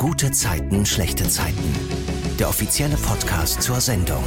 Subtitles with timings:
[0.00, 1.74] Gute Zeiten, schlechte Zeiten.
[2.38, 4.24] Der offizielle Podcast zur Sendung.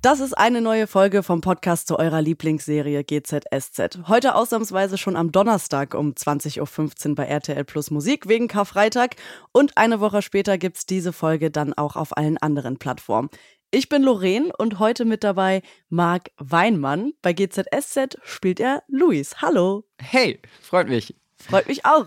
[0.00, 4.06] Das ist eine neue Folge vom Podcast zu eurer Lieblingsserie GZSZ.
[4.06, 9.16] Heute ausnahmsweise schon am Donnerstag um 20.15 Uhr bei RTL Plus Musik wegen Karfreitag.
[9.50, 13.30] Und eine Woche später gibt's diese Folge dann auch auf allen anderen Plattformen.
[13.72, 17.14] Ich bin Lorraine und heute mit dabei Marc Weinmann.
[17.20, 19.42] Bei GZSZ spielt er Luis.
[19.42, 19.82] Hallo.
[19.98, 21.16] Hey, freut mich.
[21.40, 22.06] Freut mich auch.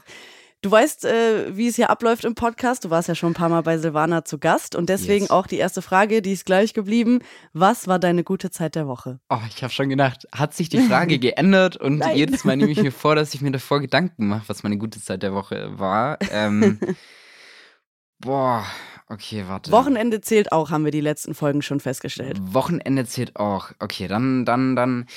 [0.64, 2.86] Du weißt, äh, wie es hier abläuft im Podcast.
[2.86, 5.32] Du warst ja schon ein paar Mal bei Silvana zu Gast und deswegen Yes.
[5.32, 7.20] auch die erste Frage, die ist gleich geblieben.
[7.52, 9.20] Was war deine gute Zeit der Woche?
[9.30, 12.16] Oh, ich habe schon gedacht, hat sich die Frage geändert und Nein.
[12.16, 15.02] jedes Mal nehme ich mir vor, dass ich mir davor Gedanken mache, was meine gute
[15.02, 16.20] Zeit der Woche war.
[16.30, 16.80] Ähm,
[18.20, 18.64] boah,
[19.10, 19.72] okay, warte.
[19.72, 22.38] Wochenende zählt auch, haben wir die letzten Folgen schon festgestellt.
[22.40, 23.72] Wochenende zählt auch.
[23.80, 25.08] Okay, dann, dann, dann.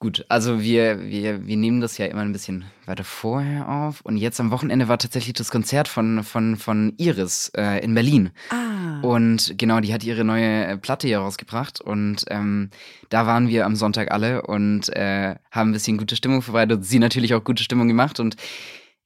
[0.00, 4.00] Gut, also wir, wir, wir nehmen das ja immer ein bisschen weiter vorher auf.
[4.02, 8.30] Und jetzt am Wochenende war tatsächlich das Konzert von, von, von Iris äh, in Berlin.
[8.50, 9.00] Ah.
[9.02, 12.70] Und genau, die hat ihre neue äh, Platte hier rausgebracht und ähm,
[13.08, 16.84] da waren wir am Sonntag alle und äh, haben ein bisschen gute Stimmung verbreitet.
[16.84, 18.36] Sie natürlich auch gute Stimmung gemacht und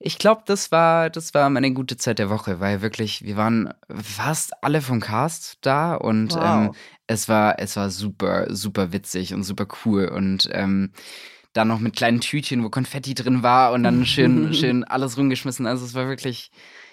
[0.04, 3.72] ich glaube, das war, das war meine gute Zeit der Woche, weil wirklich, wir waren
[3.88, 6.66] fast alle vom Cast da und Wow.
[6.66, 6.70] ähm,
[7.12, 10.92] es war, es war super, super witzig und super cool und ähm,
[11.52, 15.66] dann noch mit kleinen Tütchen, wo Konfetti drin war und dann schön, schön alles rumgeschmissen.
[15.66, 16.50] Also es war wirklich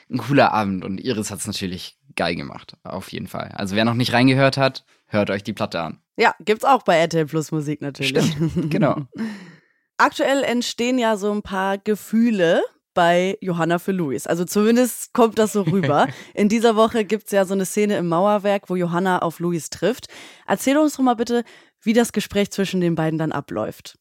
[0.09, 3.51] ein cooler Abend und Iris hat es natürlich geil gemacht, auf jeden Fall.
[3.55, 5.99] Also wer noch nicht reingehört hat, hört euch die Platte an.
[6.17, 8.31] Ja, gibt's auch bei RTL Plus Musik natürlich.
[8.31, 9.05] Stimmt, genau.
[9.97, 14.27] Aktuell entstehen ja so ein paar Gefühle bei Johanna für Luis.
[14.27, 16.07] Also zumindest kommt das so rüber.
[16.33, 20.07] In dieser Woche gibt's ja so eine Szene im Mauerwerk, wo Johanna auf Luis trifft.
[20.47, 21.43] Erzähl uns doch mal bitte,
[21.81, 23.97] wie das Gespräch zwischen den beiden dann abläuft.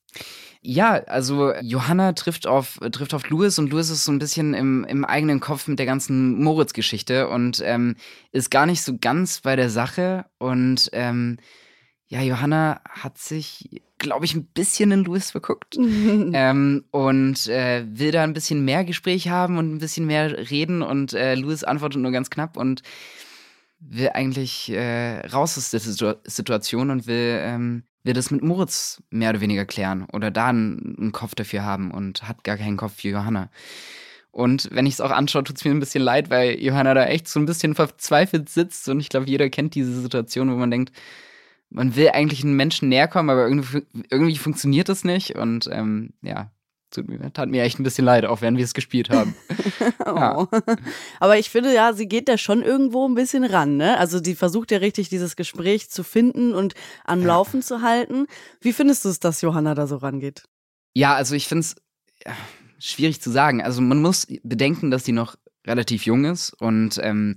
[0.60, 4.84] Ja, also Johanna trifft auf, trifft auf Louis und Louis ist so ein bisschen im,
[4.84, 7.96] im eigenen Kopf mit der ganzen Moritz-Geschichte und ähm,
[8.32, 10.24] ist gar nicht so ganz bei der Sache.
[10.38, 11.38] Und ähm,
[12.08, 15.76] ja, Johanna hat sich, glaube ich, ein bisschen in Louis verguckt.
[16.30, 20.82] Ähm, und äh, will da ein bisschen mehr Gespräch haben und ein bisschen mehr reden.
[20.82, 22.82] Und äh, Louis antwortet nur ganz knapp und
[23.80, 29.02] will eigentlich äh, raus aus der Situ Situation und will, ähm, will das mit Moritz
[29.10, 32.76] mehr oder weniger klären oder da einen, einen Kopf dafür haben und hat gar keinen
[32.76, 33.50] Kopf für Johanna.
[34.30, 37.06] Und wenn ich es auch anschaue, tut es mir ein bisschen leid, weil Johanna da
[37.06, 38.88] echt so ein bisschen verzweifelt sitzt.
[38.88, 40.92] Und ich glaube, jeder kennt diese Situation, wo man denkt,
[41.70, 46.14] man will eigentlich einen Menschen näher kommen, aber irgendwie, irgendwie funktioniert das nicht und ähm,
[46.22, 46.50] ja,
[46.90, 49.34] tut mir, tat mir echt ein bisschen leid, auch während wir es gespielt haben.
[50.06, 50.38] Ja.
[50.38, 50.46] Oh.
[51.20, 53.98] Aber ich finde ja, sie geht da schon irgendwo ein bisschen ran, ne?
[53.98, 56.74] Also sie versucht ja richtig, dieses Gespräch zu finden und
[57.04, 57.26] am Ja.
[57.26, 58.26] Laufen zu halten.
[58.60, 60.44] Wie findest du es, dass Johanna da so rangeht?
[60.94, 61.76] Ja, also ich finde es
[62.24, 62.32] ja,
[62.78, 63.62] schwierig zu sagen.
[63.62, 65.36] Also man muss bedenken, dass sie noch
[65.66, 67.36] relativ jung ist und ähm,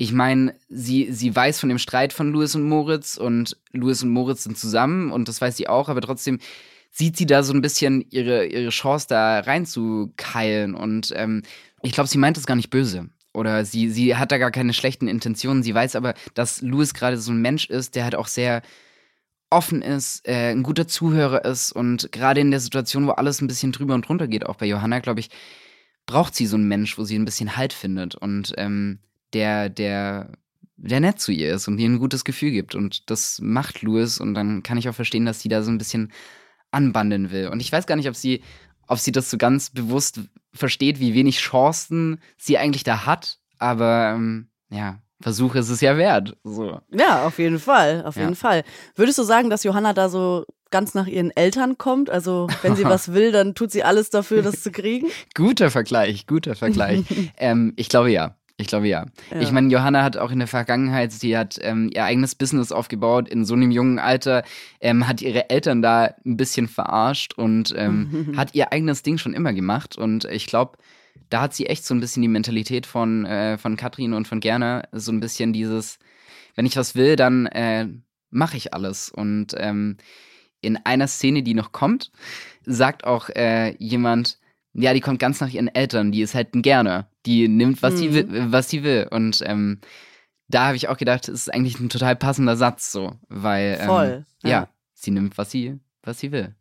[0.00, 4.08] ich meine, sie, sie weiß von dem Streit von Louis und Moritz und Louis und
[4.08, 6.38] Moritz sind zusammen und das weiß sie auch, aber trotzdem
[6.90, 11.42] sieht sie da so ein bisschen ihre, ihre Chance da reinzukeilen und ähm,
[11.82, 13.10] ich glaube, sie meint es gar nicht böse.
[13.34, 15.62] Oder sie, sie hat da gar keine schlechten Intentionen.
[15.62, 18.62] Sie weiß aber, dass Louis gerade so ein Mensch ist, der halt auch sehr
[19.50, 23.48] offen ist, äh, ein guter Zuhörer ist und gerade in der Situation, wo alles ein
[23.48, 25.28] bisschen drüber und drunter geht, auch bei Johanna, glaube ich,
[26.06, 29.00] braucht sie so einen Mensch, wo sie ein bisschen Halt findet und ähm,
[29.32, 30.32] der, der,
[30.76, 32.74] der nett zu ihr ist und ihr ein gutes Gefühl gibt.
[32.74, 35.78] Und das macht Louis und dann kann ich auch verstehen, dass sie da so ein
[35.78, 36.12] bisschen
[36.70, 37.48] anbandeln will.
[37.48, 38.42] Und ich weiß gar nicht, ob sie,
[38.86, 40.20] ob sie das so ganz bewusst
[40.52, 45.98] versteht, wie wenig Chancen sie eigentlich da hat, aber ähm, ja, Versuch ist es ja
[45.98, 46.36] wert.
[46.44, 46.80] So.
[46.90, 48.22] Ja, auf jeden Fall, auf Ja.
[48.22, 48.64] jeden Fall.
[48.96, 52.08] Würdest du sagen, dass Johanna da so ganz nach ihren Eltern kommt?
[52.08, 55.08] Also, wenn sie was will, dann tut sie alles dafür, das zu kriegen?
[55.34, 57.04] Guter Vergleich, guter Vergleich.
[57.36, 58.36] ähm, ich glaube ja.
[58.60, 59.06] Ich glaube ja.
[59.30, 59.40] Ja.
[59.40, 63.28] Ich meine, Johanna hat auch in der Vergangenheit, sie hat ähm, ihr eigenes Business aufgebaut
[63.28, 64.44] in so einem jungen Alter,
[64.80, 69.32] ähm, hat ihre Eltern da ein bisschen verarscht und ähm, hat ihr eigenes Ding schon
[69.32, 69.96] immer gemacht.
[69.96, 70.76] Und ich glaube,
[71.30, 74.40] da hat sie echt so ein bisschen die Mentalität von, äh, von Katrin und von
[74.40, 75.98] Gerner, so ein bisschen dieses,
[76.54, 77.86] wenn ich was will, dann äh,
[78.28, 79.08] mache ich alles.
[79.08, 79.96] Und ähm,
[80.60, 82.12] in einer Szene, die noch kommt,
[82.66, 84.38] sagt auch äh, jemand,
[84.72, 87.08] ja, die kommt ganz nach ihren Eltern, die ist halt ein Gerner.
[87.26, 88.14] Die nimmt, was, sie, Mhm.
[88.14, 89.08] will, was sie will.
[89.10, 89.80] Und ähm,
[90.48, 93.86] da habe ich auch gedacht, es ist eigentlich ein total passender Satz so, weil ähm,
[93.86, 94.50] Voll, ja.
[94.50, 94.68] ja.
[94.94, 96.54] sie nimmt, was sie, was sie will.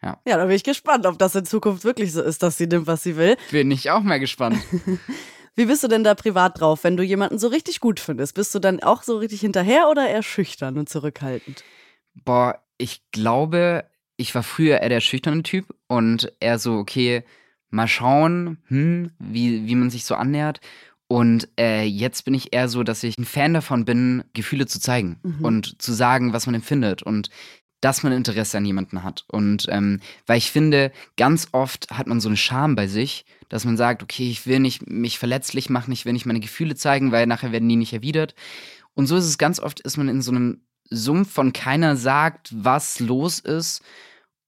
[0.00, 2.86] Ja, da bin ich gespannt, ob das in Zukunft wirklich so ist, dass sie nimmt,
[2.86, 3.36] was sie will.
[3.50, 4.56] Bin ich auch mal gespannt.
[5.56, 8.34] Wie bist du denn da privat drauf, wenn du jemanden so richtig gut findest?
[8.36, 11.64] Bist du dann auch so richtig hinterher oder eher schüchtern und zurückhaltend?
[12.24, 13.87] Boah, ich glaube,
[14.18, 17.22] ich war früher eher der schüchterne Typ und eher so, okay,
[17.70, 20.60] mal schauen, hm, wie, wie man sich so annähert.
[21.06, 24.78] Und äh, jetzt bin ich eher so, dass ich ein Fan davon bin, Gefühle zu
[24.80, 25.44] zeigen Mhm.
[25.44, 27.30] und zu sagen, was man empfindet und
[27.80, 29.24] dass man Interesse an jemanden hat.
[29.28, 33.64] Und ähm, weil ich finde, ganz oft hat man so eine Scham bei sich, dass
[33.64, 37.12] man sagt, okay, ich will nicht mich verletzlich machen, ich will nicht meine Gefühle zeigen,
[37.12, 38.34] weil nachher werden die nicht erwidert.
[38.94, 40.60] Und so ist es ganz oft, ist man in so einem
[40.90, 43.82] Sumpf von keiner sagt, was los ist.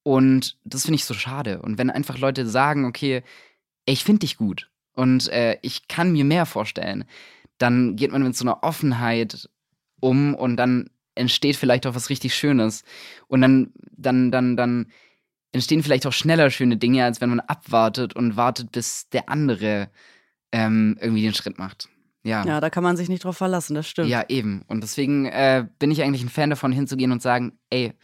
[0.03, 1.61] Und das finde ich so schade.
[1.63, 3.23] Und wenn einfach Leute sagen, okay,
[3.85, 7.05] ich finde dich gut und äh, ich kann mir mehr vorstellen,
[7.59, 9.49] dann geht man mit so einer Offenheit
[10.01, 12.85] um und dann entsteht vielleicht auch was richtig Schönes.
[13.29, 14.87] Und dann, dann, dann, dann
[15.53, 19.91] entstehen vielleicht auch schneller schöne Dinge, als wenn man abwartet und wartet, bis der andere
[20.53, 21.89] ähm, irgendwie den Schritt macht.
[22.23, 22.45] Ja.
[22.45, 24.09] Ja, da kann man sich nicht drauf verlassen, das stimmt.
[24.11, 24.63] Ja, eben.
[24.69, 27.95] Und deswegen äh, bin ich eigentlich ein Fan davon, hinzugehen und sagen, ey,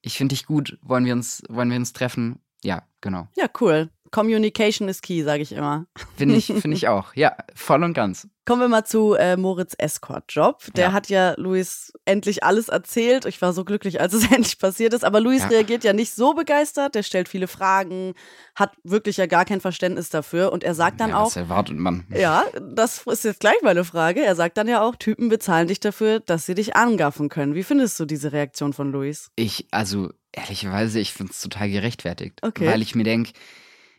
[0.00, 2.40] ich finde dich gut, wollen wir uns, wollen wir uns treffen?
[2.62, 3.28] Ja, genau.
[3.36, 3.90] Ja, cool.
[4.10, 5.86] Communication is key, sage ich immer.
[6.16, 7.14] Finde ich, finde ich auch.
[7.14, 8.28] Ja, voll und ganz.
[8.44, 10.64] Kommen wir mal zu äh, Moritz Escort-Job.
[10.74, 10.92] Der Ja.
[10.92, 13.26] hat ja Luis endlich alles erzählt.
[13.26, 15.04] Ich war so glücklich, als es endlich passiert ist.
[15.04, 15.48] Aber Luis Ja.
[15.48, 16.94] reagiert ja nicht so begeistert.
[16.94, 18.14] Der stellt viele Fragen,
[18.54, 20.50] hat wirklich ja gar kein Verständnis dafür.
[20.50, 22.06] Und er sagt dann ja, auch, Was erwartet man?
[22.14, 24.22] ja, das ist jetzt gleich meine Frage.
[24.24, 27.54] Er sagt dann ja auch, Typen bezahlen dich dafür, dass sie dich angaffen können.
[27.54, 29.30] Wie findest du diese Reaktion von Luis?
[29.36, 32.38] Ich, also ehrlicherweise, ich finde es total gerechtfertigt.
[32.40, 32.66] Okay.
[32.66, 33.32] Weil ich mir denke,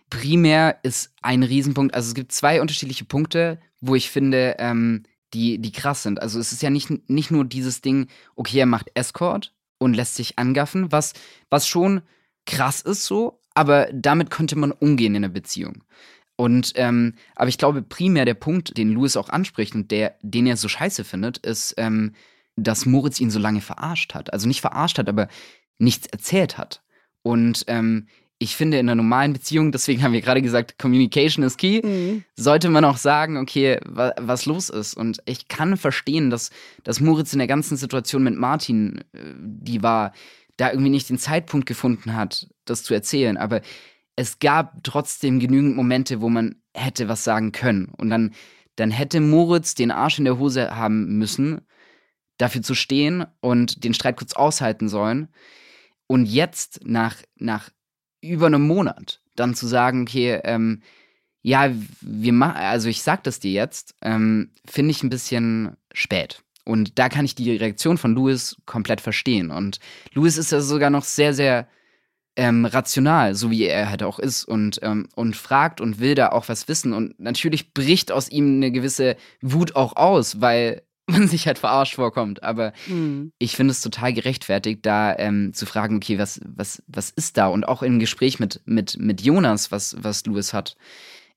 [0.10, 5.04] primär ist ein Riesenpunkt, also es gibt zwei unterschiedliche Punkte, wo ich finde, ähm,
[5.34, 6.22] die, die krass sind.
[6.22, 10.16] Also es ist ja nicht, nicht nur dieses Ding, okay, er macht Escort und lässt
[10.16, 11.14] sich angaffen, was,
[11.50, 12.02] was schon
[12.46, 15.84] krass ist so, aber damit könnte man umgehen in einer Beziehung.
[16.36, 20.48] Und ähm, aber ich glaube, primär der Punkt, den Louis auch anspricht und der, den
[20.48, 22.14] er so scheiße findet, ist, ähm,
[22.56, 24.32] dass Moritz ihn so lange verarscht hat.
[24.32, 25.28] Also nicht verarscht hat, aber
[25.80, 26.82] nichts erzählt hat.
[27.24, 28.08] Und ähm,
[28.42, 31.82] ich finde, in einer normalen Beziehung, deswegen haben wir gerade gesagt, Communication is key,
[32.36, 34.96] sollte man auch sagen, okay, wa was los ist.
[34.96, 36.50] Und ich kann verstehen, dass,
[36.86, 40.14] dass Moritz in der ganzen Situation mit Martin, äh, die war,
[40.56, 43.36] da irgendwie nicht den Zeitpunkt gefunden hat, das zu erzählen.
[43.38, 43.62] Aber
[44.16, 47.92] es gab trotzdem genügend Momente, wo man hätte was sagen können.
[47.98, 48.34] Und dann,
[48.76, 51.62] dann hätte Moritz den Arsch in der Hose haben müssen,
[52.38, 55.28] dafür zu stehen und den Streit kurz aushalten sollen.
[56.08, 57.70] Und jetzt, nach, nach
[58.22, 60.82] über einem Monat, dann zu sagen, okay, ähm,
[61.42, 61.72] ja,
[62.02, 66.44] wir machen, also ich sag das dir jetzt, ähm, finde ich ein bisschen spät.
[66.66, 69.50] Und da kann ich die Reaktion von Louis komplett verstehen.
[69.50, 69.80] Und
[70.14, 71.68] Louis ist ja sogar noch sehr, sehr
[72.36, 76.30] ähm, rational, so wie er halt auch ist und, ähm, und fragt und will da
[76.30, 76.94] auch was wissen.
[76.94, 81.96] Und natürlich bricht aus ihm eine gewisse Wut auch aus, weil man sich halt verarscht
[81.96, 82.44] vorkommt.
[82.44, 83.32] Aber Hm.
[83.40, 87.48] ich finde es total gerechtfertigt, da ähm, zu fragen, okay, was, was, was ist da?
[87.48, 90.76] Und auch im Gespräch mit, mit, mit Jonas, was, was Louis hat,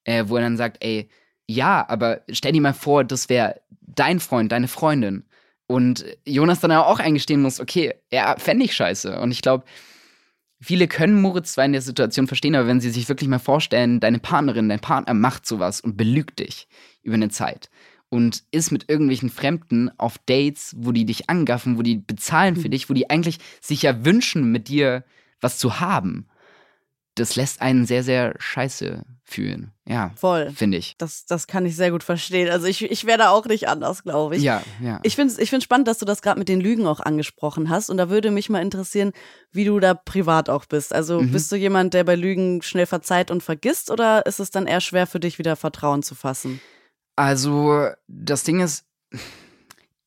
[0.05, 1.09] äh, wo er dann sagt, ey,
[1.47, 5.25] ja, aber stell dir mal vor, das wäre dein Freund, deine Freundin.
[5.67, 9.19] Und Jonas dann auch eingestehen muss, okay, ja, fände ich scheiße.
[9.21, 9.65] Und ich glaube,
[10.61, 14.01] viele können Moritz zwar in der Situation verstehen, aber wenn sie sich wirklich mal vorstellen,
[14.01, 16.69] deine Partnerin, dein Partner macht sowas und belügt dich
[17.03, 17.71] über eine Zeit
[18.13, 22.69] und ist mit irgendwelchen Fremden auf Dates, wo die dich angaffen, wo die bezahlen für
[22.69, 25.03] dich, wo die eigentlich sich ja wünschen, mit dir
[25.41, 26.27] was zu haben.
[27.15, 29.73] Das lässt einen sehr, sehr scheiße fühlen.
[29.87, 30.51] Ja, Voll.
[30.51, 30.95] finde ich.
[30.99, 32.51] Das, das kann ich sehr gut verstehen.
[32.51, 34.43] Also ich, ich wäre da auch nicht anders, glaube ich.
[34.43, 35.01] Ja, ja.
[35.03, 37.71] Ich finde es ich find's spannend, dass du das gerade mit den Lügen auch angesprochen
[37.71, 37.89] hast.
[37.89, 39.13] Und da würde mich mal interessieren,
[39.53, 40.93] wie du da privat auch bist.
[40.95, 41.33] Also Mhm.
[41.33, 44.81] bist du jemand, der bei Lügen schnell verzeiht und vergisst oder ist es dann eher
[44.83, 46.61] schwer für dich, wieder Vertrauen zu fassen?
[47.17, 48.85] Also, das Ding ist,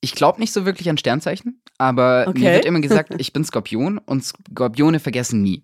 [0.01, 2.39] ich glaube nicht so wirklich an Sternzeichen, aber Okay.
[2.39, 5.63] mir wird immer gesagt, ich bin Skorpion und Skorpione vergessen nie.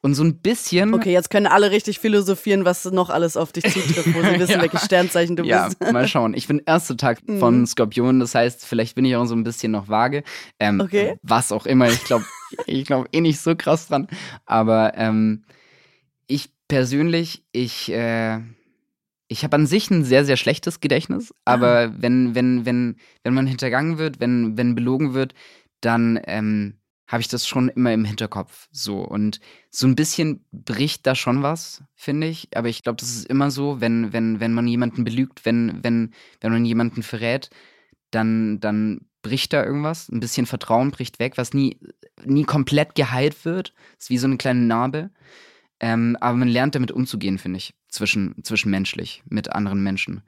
[0.00, 0.94] Und so ein bisschen.
[0.94, 4.52] Okay, jetzt können alle richtig philosophieren, was noch alles auf dich zutrifft, wo sie wissen,
[4.54, 4.60] Ja.
[4.62, 5.80] welches Sternzeichen du Ja, bist.
[5.92, 6.34] mal schauen.
[6.34, 7.66] Ich bin erster Tag von Mhm.
[7.66, 10.24] Skorpion, das heißt, vielleicht bin ich auch so ein bisschen noch vage.
[10.58, 11.16] Ähm, Okay.
[11.22, 11.88] Was auch immer.
[11.90, 12.24] Ich glaube
[12.66, 14.08] ich glaub eh nicht so krass dran.
[14.46, 15.44] Aber ähm,
[16.26, 18.40] ich persönlich, ich, äh,
[19.32, 21.34] ich habe an sich ein sehr, sehr schlechtes Gedächtnis.
[21.44, 25.34] Aber wenn, wenn, wenn, wenn man hintergangen wird, wenn, wenn belogen wird,
[25.80, 26.74] dann ähm,
[27.08, 28.68] habe ich das schon immer im Hinterkopf.
[28.70, 29.00] So.
[29.00, 32.48] Und so ein bisschen bricht da schon was, finde ich.
[32.54, 36.12] Aber ich glaube, das ist immer so, wenn, wenn, wenn man jemanden belügt, wenn, wenn,
[36.40, 37.50] wenn man jemanden verrät,
[38.10, 40.08] dann, dann bricht da irgendwas.
[40.08, 41.78] Ein bisschen Vertrauen bricht weg, was nie,
[42.24, 43.72] nie komplett geheilt wird.
[43.98, 45.10] Ist wie so eine kleine Narbe.
[45.82, 50.22] Ähm, aber man lernt damit umzugehen, finde ich, zwischen, zwischenmenschlich mit anderen Menschen.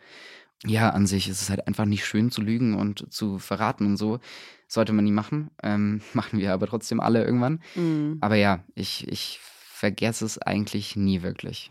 [0.66, 3.96] Ja, an sich ist es halt einfach nicht schön zu lügen und zu verraten und
[3.96, 4.18] so.
[4.66, 5.50] Sollte man nie machen.
[5.62, 7.62] Ähm, machen wir aber trotzdem alle irgendwann.
[7.76, 8.18] Mhm.
[8.20, 11.70] Aber ja, ich, ich vergesse es eigentlich nie wirklich.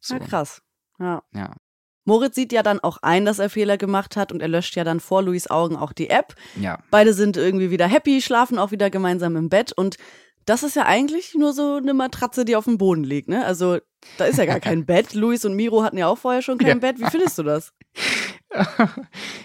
[0.00, 0.14] So.
[0.14, 0.62] Ja, krass.
[0.98, 1.22] Ja.
[1.34, 1.54] Ja.
[2.04, 4.84] Moritz sieht ja dann auch ein, dass er Fehler gemacht hat und er löscht ja
[4.84, 6.34] dann vor Louis Augen auch die App.
[6.58, 6.78] Ja.
[6.90, 9.98] Beide sind irgendwie wieder happy, schlafen auch wieder gemeinsam im Bett und
[10.48, 13.44] das ist ja eigentlich nur so eine Matratze, die auf dem Boden liegt, ne?
[13.44, 13.78] Also
[14.16, 15.14] da ist ja gar kein Bett.
[15.14, 16.74] Luis und Miro hatten ja auch vorher schon kein Ja.
[16.76, 16.98] Bett.
[16.98, 17.72] Wie findest du das?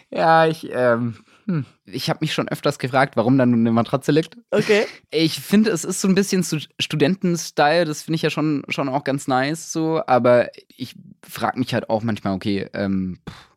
[0.10, 1.66] ja, ich, ähm, hm.
[1.86, 4.38] ich habe mich schon öfters gefragt, warum da nun eine Matratze liegt.
[4.52, 4.86] Okay.
[5.12, 8.88] Ich finde, es ist so ein bisschen zu Studenten-Style, das finde ich ja schon, schon
[8.88, 10.96] auch ganz nice so, aber ich
[11.28, 13.53] frage mich halt auch manchmal, okay, ähm, pff,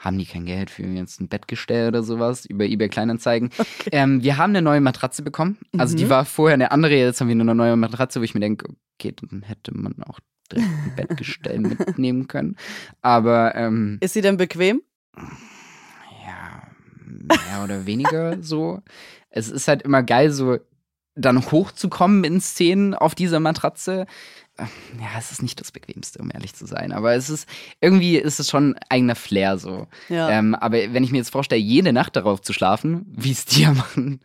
[0.00, 3.50] haben die kein Geld für jetzt ein Bettgestell oder sowas über eBay Kleinanzeigen?
[3.92, 5.58] Ähm, wir haben eine neue Matratze bekommen.
[5.78, 6.10] Also die Mhm.
[6.10, 8.66] war vorher eine andere, jetzt haben wir eine neue Matratze, wo ich mir denke,
[8.98, 10.18] okay, dann hätte man auch
[10.50, 12.56] direkt ein Bettgestell mitnehmen können.
[13.02, 14.82] Aber ähm, Ist sie denn bequem?
[16.24, 16.62] ja,
[17.06, 18.80] mehr oder weniger so.
[19.30, 20.58] Es ist halt immer geil, so
[21.14, 24.06] dann hochzukommen in Szenen auf dieser Matratze.
[25.00, 26.92] Ja, es ist nicht das Bequemste, um ehrlich zu sein.
[26.92, 27.48] Aber es ist,
[27.80, 29.86] irgendwie ist es schon eigener Flair so.
[30.08, 30.28] Ja.
[30.30, 33.62] Ähm, aber wenn ich mir jetzt vorstelle, jede Nacht darauf zu schlafen, wie es die
[33.62, 34.20] ja machen,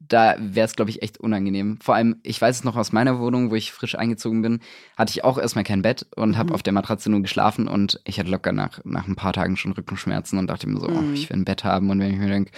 [0.00, 1.78] da wäre es, glaube ich, echt unangenehm.
[1.80, 4.60] Vor allem, ich weiß es noch aus meiner Wohnung, wo ich frisch eingezogen bin,
[4.96, 6.54] hatte ich auch erstmal kein Bett und habe Mhm.
[6.56, 9.72] auf der Matratze nur geschlafen und ich hatte locker nach, nach ein paar Tagen schon
[9.72, 11.14] Rückenschmerzen und dachte mir so, oh, Mhm.
[11.14, 11.90] ich will ein Bett haben.
[11.90, 12.50] Und wenn ich mir denke,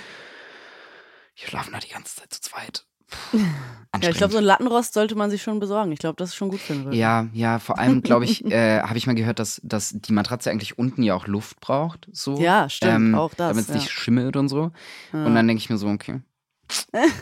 [1.36, 2.84] wir schlafen da die ganze Zeit zu zweit.
[4.02, 5.90] Ja, ich glaube, so ein Lattenrost sollte man sich schon besorgen.
[5.92, 6.96] Ich glaube, das ist schon gut für den Rücken.
[6.96, 10.50] ja, ja, vor allem glaube ich, äh, habe ich mal gehört, dass, dass die Matratze
[10.50, 12.08] eigentlich unten ja auch Luft braucht.
[12.12, 13.74] So, Ja, stimmt, auch das, Damit es ja.
[13.76, 14.70] nicht schimmelt und so.
[15.12, 15.24] Ja.
[15.24, 16.20] Und dann denke ich mir so, okay.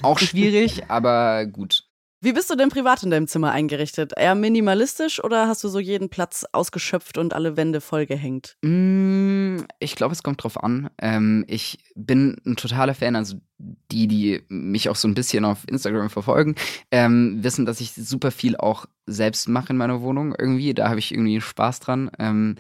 [0.03, 1.85] Auch schwierig, aber gut.
[2.25, 4.15] Wie bist du denn privat in deinem Zimmer eingerichtet?
[4.17, 8.57] Eher minimalistisch oder hast du so jeden Platz ausgeschöpft und alle Wände vollgehängt?
[8.63, 10.89] Mm, Ich glaube, es kommt drauf an.
[10.97, 15.69] Ähm, ich bin ein totaler Fan, also die, die mich auch so ein bisschen auf
[15.69, 16.55] Instagram verfolgen,
[16.91, 20.73] ähm, wissen, dass ich super viel auch selbst mache in meiner Wohnung irgendwie.
[20.73, 22.11] Da habe ich irgendwie Spaß dran.
[22.19, 22.57] Ähm,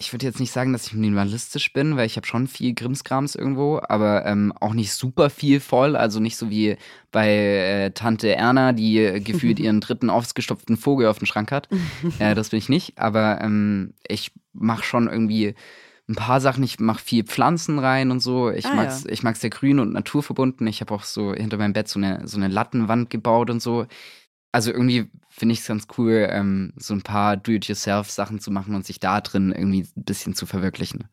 [0.00, 3.34] ich würde jetzt nicht sagen, dass ich minimalistisch bin, weil ich habe schon viel Grimmskrams
[3.34, 5.94] irgendwo, aber ähm, auch nicht super viel voll.
[5.94, 6.78] Also nicht so wie
[7.12, 11.68] bei äh, Tante Erna, die äh, gefühlt ihren dritten ausgestopften Vogel auf dem Schrank hat.
[12.18, 15.54] äh, das bin ich nicht, aber ähm, ich mache schon irgendwie
[16.08, 16.64] ein paar Sachen.
[16.64, 18.50] Ich mache viel Pflanzen rein und so.
[18.50, 20.66] Ich Ah, mag's, ich mag's sehr grün und naturverbunden.
[20.66, 23.86] Ich habe auch so hinter meinem Bett so eine, so eine Lattenwand gebaut und so.
[24.50, 28.84] Also irgendwie finde ich es ganz cool, ähm, so ein paar Do-it-yourself-Sachen zu machen und
[28.84, 31.08] sich da drin irgendwie ein bisschen zu verwirklichen.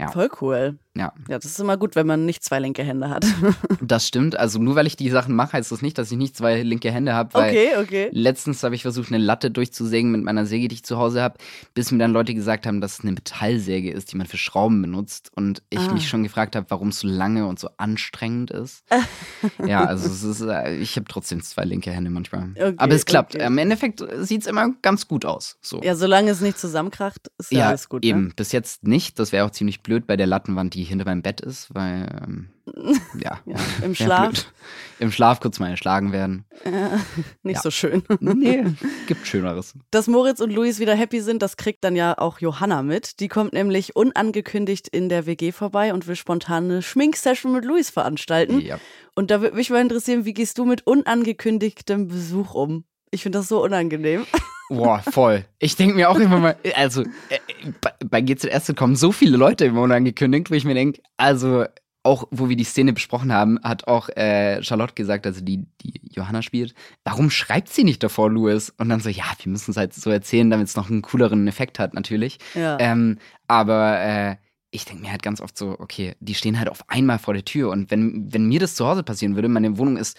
[0.00, 0.10] Ja.
[0.10, 0.78] Voll cool.
[0.96, 3.24] Ja, Ja, das ist immer gut, wenn man nicht zwei linke Hände hat.
[3.80, 4.36] das stimmt.
[4.36, 6.90] Also nur weil ich die Sachen mache, heißt das nicht, dass ich nicht zwei linke
[6.90, 8.08] Hände habe, okay, okay.
[8.12, 11.38] Letztens habe ich versucht, eine Latte durchzusägen mit meiner Säge, die ich zu Hause habe,
[11.74, 14.82] bis mir dann Leute gesagt haben, dass es eine Metallsäge ist, die man für Schrauben
[14.82, 15.30] benutzt.
[15.36, 15.92] Und ich Ah.
[15.92, 18.82] mich schon gefragt habe, warum es so lange und so anstrengend ist.
[19.66, 22.50] ja, also es ist, äh, ich habe trotzdem zwei linke Hände manchmal.
[22.56, 23.36] Okay, Aber es klappt.
[23.36, 23.46] okay.
[23.46, 25.56] Im Endeffekt sieht es immer ganz gut aus.
[25.62, 25.80] So.
[25.82, 28.04] Ja, solange es nicht zusammenkracht, ist ja, alles gut.
[28.04, 28.28] eben.
[28.28, 28.32] Ne?
[28.34, 29.18] Bis jetzt nicht.
[29.20, 32.48] Das wäre auch ziemlich blöd bei der Lattenwand, die hinter meinem Bett ist, weil, ähm,
[33.20, 33.40] ja.
[33.44, 34.52] Ja, im Schlaf blöd.
[35.00, 36.44] Im Schlaf kurz mal erschlagen werden.
[37.42, 37.62] nicht Ja.
[37.62, 38.02] so schön.
[38.20, 38.64] Nee,
[39.06, 39.74] gibt Schöneres.
[39.90, 43.20] Dass Moritz und Luis wieder happy sind, das kriegt dann ja auch Johanna mit.
[43.20, 47.90] Die kommt nämlich unangekündigt in der WG vorbei und will spontan eine Schminksession mit Luis
[47.90, 48.60] veranstalten.
[48.60, 48.78] Ja.
[49.14, 52.84] Und da würde mich mal interessieren, wie gehst du mit unangekündigtem Besuch um?
[53.10, 54.24] Ich finde das so unangenehm.
[54.68, 55.44] Boah, voll.
[55.58, 57.38] Ich denke mir auch immer mal, also äh,
[57.80, 61.64] bei, bei GZS kommen so viele Leute immer unangekündigt, wo ich mir denke, also
[62.02, 66.00] auch wo wir die Szene besprochen haben, hat auch äh, Charlotte gesagt, also die, die
[66.12, 66.74] Johanna spielt,
[67.04, 68.72] warum schreibt sie nicht davor, Louis?
[68.78, 71.46] Und dann so, ja, wir müssen es halt so erzählen, damit es noch einen cooleren
[71.46, 72.38] Effekt hat, natürlich.
[72.54, 72.78] Ja.
[72.80, 74.36] Ähm, aber äh,
[74.70, 77.44] ich denke mir halt ganz oft so, okay, die stehen halt auf einmal vor der
[77.44, 77.70] Tür.
[77.70, 80.16] Und wenn, wenn mir das zu Hause passieren würde, meine Wohnung ist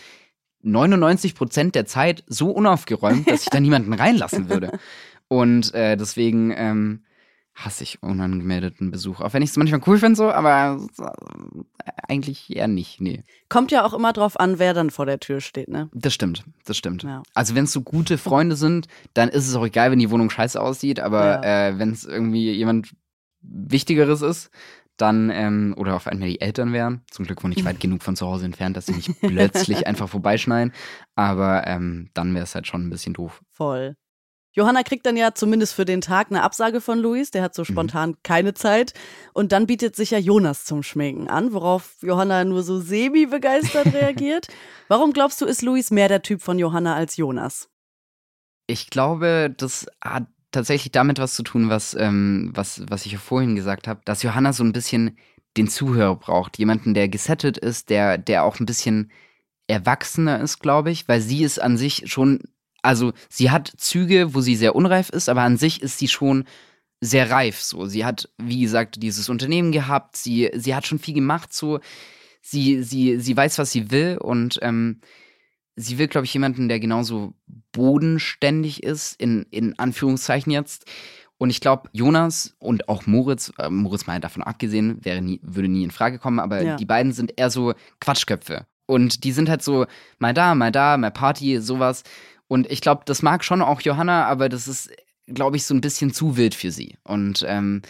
[0.63, 4.80] 99 Prozent der Zeit so unaufgeräumt, dass ich da niemanden reinlassen würde.
[5.27, 7.03] Und äh, deswegen ähm,
[7.53, 9.22] hasse ich unangemeldeten Besuch.
[9.22, 13.01] Auch wenn ich es manchmal cool finde, so, aber äh, eigentlich eher nicht.
[13.01, 13.24] Nee.
[13.50, 15.89] Kommt ja auch immer drauf an, wer dann vor der Tür steht, ne?
[15.94, 17.03] Das stimmt, das stimmt.
[17.03, 17.24] Ja.
[17.34, 20.30] Also wenn es so gute Freunde sind, dann ist es auch egal, wenn die Wohnung
[20.30, 22.91] scheiße aussieht, aber äh, wenn es irgendwie jemand
[23.41, 24.51] Wichtigeres ist,
[24.98, 28.15] dann, ähm, oder auf einmal die Eltern wären, zum Glück wohne ich weit genug von
[28.15, 30.74] zu Hause entfernt, dass sie nicht plötzlich einfach vorbeischneien,
[31.15, 33.41] aber ähm, dann wäre es halt schon ein bisschen doof.
[33.51, 33.95] Voll.
[34.53, 37.63] Johanna kriegt dann ja zumindest für den Tag eine Absage von Luis, der hat so
[37.63, 38.93] spontan keine Zeit.
[39.33, 44.48] Und dann bietet sich ja Jonas zum Schminken an, worauf Johanna nur so semi-begeistert reagiert.
[44.89, 47.69] Warum glaubst du, ist Luis mehr der Typ von Johanna als Jonas?
[48.67, 53.20] Ich glaube, das hat tatsächlich damit was zu tun, was, ähm, was, was ich ja
[53.20, 55.17] vorhin gesagt habe, dass Johanna so ein bisschen
[55.58, 56.58] den Zuhörer braucht.
[56.60, 59.12] Jemanden, der gesettet ist, der, der auch ein bisschen
[59.67, 62.39] erwachsener ist, glaube ich, weil sie ist an sich schon
[62.81, 66.46] Also sie hat Züge, wo sie sehr unreif ist, aber an sich ist sie schon
[67.00, 67.60] sehr reif.
[67.62, 70.17] So, sie hat, wie gesagt, dieses Unternehmen gehabt.
[70.17, 71.53] Sie, sie hat schon viel gemacht.
[71.53, 71.79] So,
[72.41, 75.01] sie, sie, sie weiß, was sie will und ähm,
[75.75, 77.34] sie will, glaube ich, jemanden, der genauso
[77.72, 80.86] bodenständig ist, in, in Anführungszeichen jetzt.
[81.38, 85.68] Und ich glaube, Jonas und auch Moritz, äh, Moritz mal davon abgesehen, wäre nie, würde
[85.70, 86.75] nie in Frage kommen, aber Ja.
[86.75, 88.68] die beiden sind eher so Quatschköpfe.
[88.86, 89.86] Und die sind halt so
[90.20, 92.04] mal da, mal da, mal Party, sowas.
[92.48, 94.92] Und ich glaube, das mag schon auch Johanna, aber das ist,
[95.28, 96.98] glaube ich, so ein bisschen zu wild für sie.
[97.04, 97.82] Und ähm,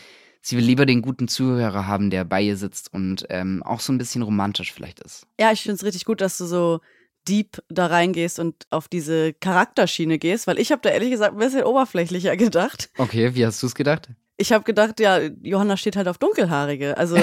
[0.42, 3.92] sie will lieber den guten Zuhörer haben, der bei ihr sitzt und ähm, auch so
[3.92, 5.26] ein bisschen romantisch vielleicht ist.
[5.40, 6.80] Ja, ich finde es richtig gut, dass du so
[7.28, 11.40] deep da reingehst und auf diese Charakterschiene gehst, weil ich habe da ehrlich gesagt ein
[11.40, 12.90] bisschen oberflächlicher gedacht.
[12.98, 14.10] Okay, wie hast du es gedacht?
[14.42, 16.98] Ich habe gedacht, ja, Johanna steht halt auf Dunkelhaarige.
[16.98, 17.16] Also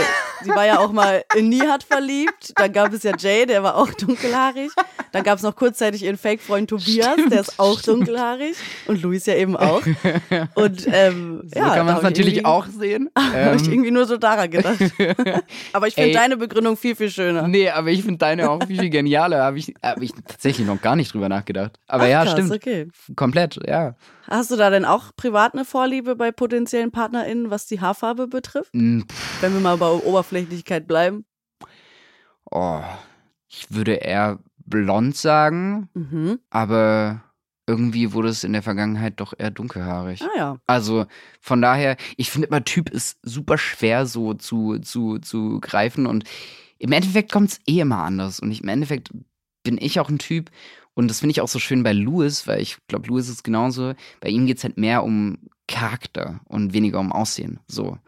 [0.45, 2.53] sie war ja auch mal in Nihat verliebt.
[2.55, 4.71] Dann gab es ja Jay, der war auch dunkelhaarig.
[5.11, 8.55] Dann gab es noch kurzzeitig ihren Fake-Freund Tobias, der ist auch dunkelhaarig.
[8.87, 9.83] Und Luis ja eben auch.
[10.55, 13.11] Und ähm, So ja, kann man es natürlich auch sehen.
[13.19, 14.79] Habe ich Ähm, irgendwie nur so daran gedacht.
[15.73, 17.49] Aber ich finde deine Begründung viel, viel schöner.
[17.49, 19.43] nee, aber ich finde deine auch viel, viel genialer.
[19.43, 21.81] Habe ich, hab ich tatsächlich noch gar nicht drüber nachgedacht.
[21.89, 22.53] Aber Ach, ja, krass, stimmt.
[22.53, 22.89] Okay.
[23.17, 23.97] Komplett, ja.
[24.31, 28.73] Hast du da denn auch privat eine Vorliebe bei potenziellen PartnerInnen, was die Haarfarbe betrifft?
[28.75, 31.25] Pff, Wenn wir mal bei Oberflächlichkeit bleiben.
[32.51, 32.81] Oh,
[33.49, 36.41] ich würde eher blond sagen, Mhm.
[36.51, 37.23] aber
[37.67, 40.23] irgendwie wurde es in der Vergangenheit doch eher dunkelhaarig.
[40.23, 40.57] Ah ja.
[40.67, 41.07] Also
[41.41, 46.25] von daher, ich finde immer, Typ ist super schwer so zu, zu, zu greifen und
[46.79, 48.41] im Endeffekt kommt es eh immer anders.
[48.41, 49.11] Und ich, im Endeffekt
[49.65, 50.51] bin ich auch ein Typ
[50.99, 53.95] und das finde ich auch so schön bei Louis, weil ich glaube, Louis ist genauso.
[54.19, 55.39] Bei ihm geht es halt mehr um
[55.69, 57.61] Charakter und weniger um Aussehen.
[57.69, 57.99] So.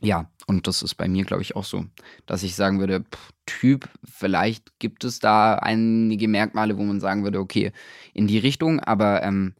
[0.00, 1.84] Ja, und das ist bei mir, glaube ich, auch so,
[2.24, 7.22] dass ich sagen würde, pff, Typ, vielleicht gibt es da einige Merkmale, wo man sagen
[7.22, 7.70] würde, okay,
[8.14, 9.52] in die Richtung, aber ähm,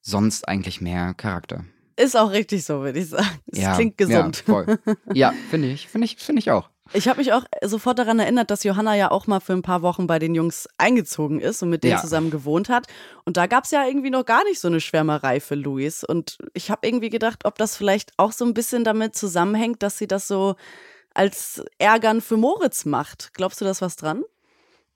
[0.00, 1.64] sonst eigentlich mehr Charakter.
[1.96, 3.40] Ist auch richtig so, würde ich sagen.
[3.50, 4.44] Es klingt gesund.
[4.46, 4.76] Ja,
[5.14, 6.70] ja finde ich, finde ich, finde ich auch.
[6.92, 9.82] Ich habe mich auch sofort daran erinnert, dass Johanna ja auch mal für ein paar
[9.82, 12.00] Wochen bei den Jungs eingezogen ist und mit denen Ja.
[12.00, 12.88] zusammen gewohnt hat.
[13.24, 16.02] Und da gab es ja irgendwie noch gar nicht so eine Schwärmerei für Luis.
[16.02, 19.98] Und ich habe irgendwie gedacht, ob das vielleicht auch so ein bisschen damit zusammenhängt, dass
[19.98, 20.56] sie das so
[21.14, 23.30] als Ärgern für Moritz macht.
[23.34, 24.22] Glaubst du, da ist was dran?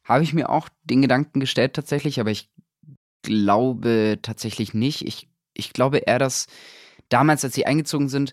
[0.02, 2.50] Habe ich mir auch den Gedanken gestellt tatsächlich, aber ich
[3.22, 5.06] glaube tatsächlich nicht.
[5.06, 6.46] Ich, ich glaube eher, dass
[7.08, 8.32] damals, als sie eingezogen sind,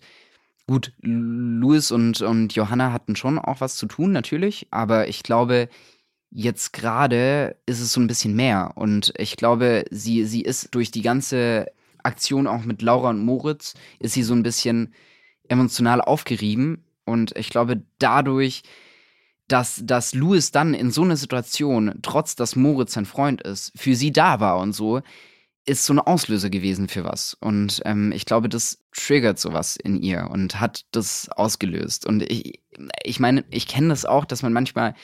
[0.67, 5.69] gut, Louis und, und Johanna hatten schon auch was zu tun, natürlich, aber ich glaube,
[6.29, 8.71] jetzt gerade ist es so ein bisschen mehr.
[8.75, 11.67] Und ich glaube, sie, sie ist durch die ganze
[12.03, 14.93] Aktion auch mit Laura und Moritz, ist sie so ein bisschen
[15.49, 16.85] emotional aufgerieben.
[17.05, 18.63] Und ich glaube, dadurch
[19.51, 23.95] dass, dass Louis dann in so einer Situation, trotz dass Moritz sein Freund ist, für
[23.95, 25.01] sie da war und so,
[25.65, 27.35] ist so ein Auslöser gewesen für was.
[27.39, 32.05] Und ähm, ich glaube, das triggert sowas in ihr und hat das ausgelöst.
[32.05, 32.61] Und ich,
[33.03, 34.95] ich meine, ich kenne das auch, dass man manchmal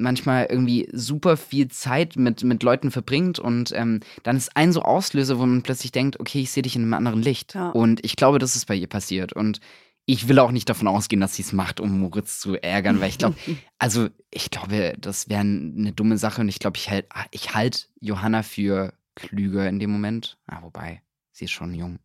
[0.00, 4.80] manchmal irgendwie super viel Zeit mit, mit Leuten verbringt und ähm, dann ist ein so
[4.82, 7.54] Auslöser, wo man plötzlich denkt, okay, ich sehe dich in einem anderen Licht.
[7.54, 7.68] Ja.
[7.68, 9.34] Und ich glaube, das ist bei ihr passiert.
[9.34, 9.60] Und
[10.06, 13.10] ich will auch nicht davon ausgehen, dass sie es macht, um Moritz zu ärgern, weil
[13.10, 13.36] ich glaube,
[13.78, 17.88] also ich glaube, das wäre eine dumme Sache und ich glaube, ich halt, ich halt
[18.00, 20.38] Johanna für klüger in dem Moment.
[20.46, 21.02] Ah, wobei,
[21.32, 21.98] sie ist schon jung.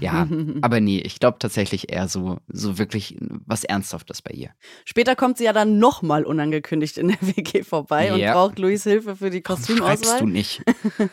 [0.00, 0.26] Ja,
[0.62, 4.50] aber nee, ich glaube tatsächlich eher so, so wirklich was Ernsthaftes bei ihr.
[4.84, 8.32] Später kommt sie ja dann nochmal unangekündigt in der WG vorbei und Ja.
[8.34, 10.26] braucht Luis Hilfe für die Schreibst du Kostümauswahl.
[10.26, 10.62] nicht.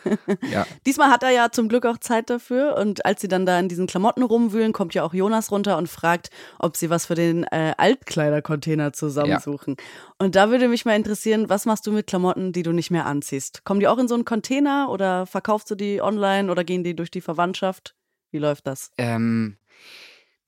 [0.52, 0.66] ja.
[0.86, 3.68] Diesmal hat er ja zum Glück auch Zeit dafür und als sie dann da in
[3.68, 7.44] diesen Klamotten rumwühlen, kommt ja auch Jonas runter und fragt, ob sie was für den
[7.44, 9.76] äh, Altkleidercontainer zusammensuchen.
[10.18, 13.06] Und da würde mich mal interessieren, was machst du mit Klamotten, die du nicht mehr
[13.06, 13.64] anziehst?
[13.64, 16.94] Kommen die auch in so einen Container oder verkaufst du die online oder gehen die
[16.94, 17.94] durch die Verwandtschaft?
[18.32, 18.90] Wie läuft das?
[18.98, 19.56] Ähm,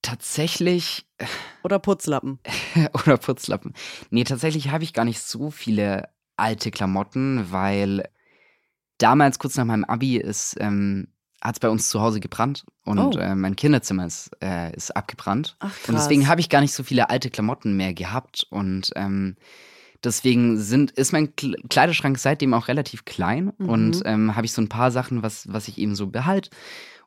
[0.03, 1.07] tatsächlich
[1.63, 2.39] Oder Putzlappen?
[2.93, 3.73] oder Putzlappen.
[4.11, 8.09] Nee, tatsächlich habe ich gar nicht so viele alte Klamotten, weil
[8.99, 11.09] damals, kurz nach meinem Abi, ist, ähm,
[11.41, 13.19] hat es bei uns zu Hause gebrannt und Oh.
[13.19, 15.57] äh, mein Kinderzimmer ist, äh, ist abgebrannt.
[15.61, 19.37] Ach, Und deswegen habe ich gar nicht so viele alte Klamotten mehr gehabt und ähm,
[20.03, 23.69] deswegen sind, ist mein Kle- Kleiderschrank seitdem auch relativ klein Mhm.
[23.69, 26.51] und ähm, habe ich so ein paar Sachen, was, was ich eben so behalte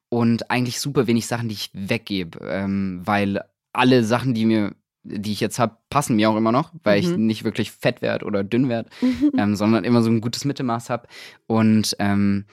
[0.09, 3.41] und eigentlich super wenig Sachen, die ich weggebe, ähm, weil
[3.73, 4.73] alle Sachen, die mir
[5.09, 7.27] die ich jetzt habe, passen mir auch immer noch, weil ich Mhm.
[7.27, 8.89] nicht wirklich fett werde oder dünn werde,
[9.37, 11.07] ähm, sondern immer so ein gutes Mittelmaß habe.
[11.45, 12.43] Und ähm,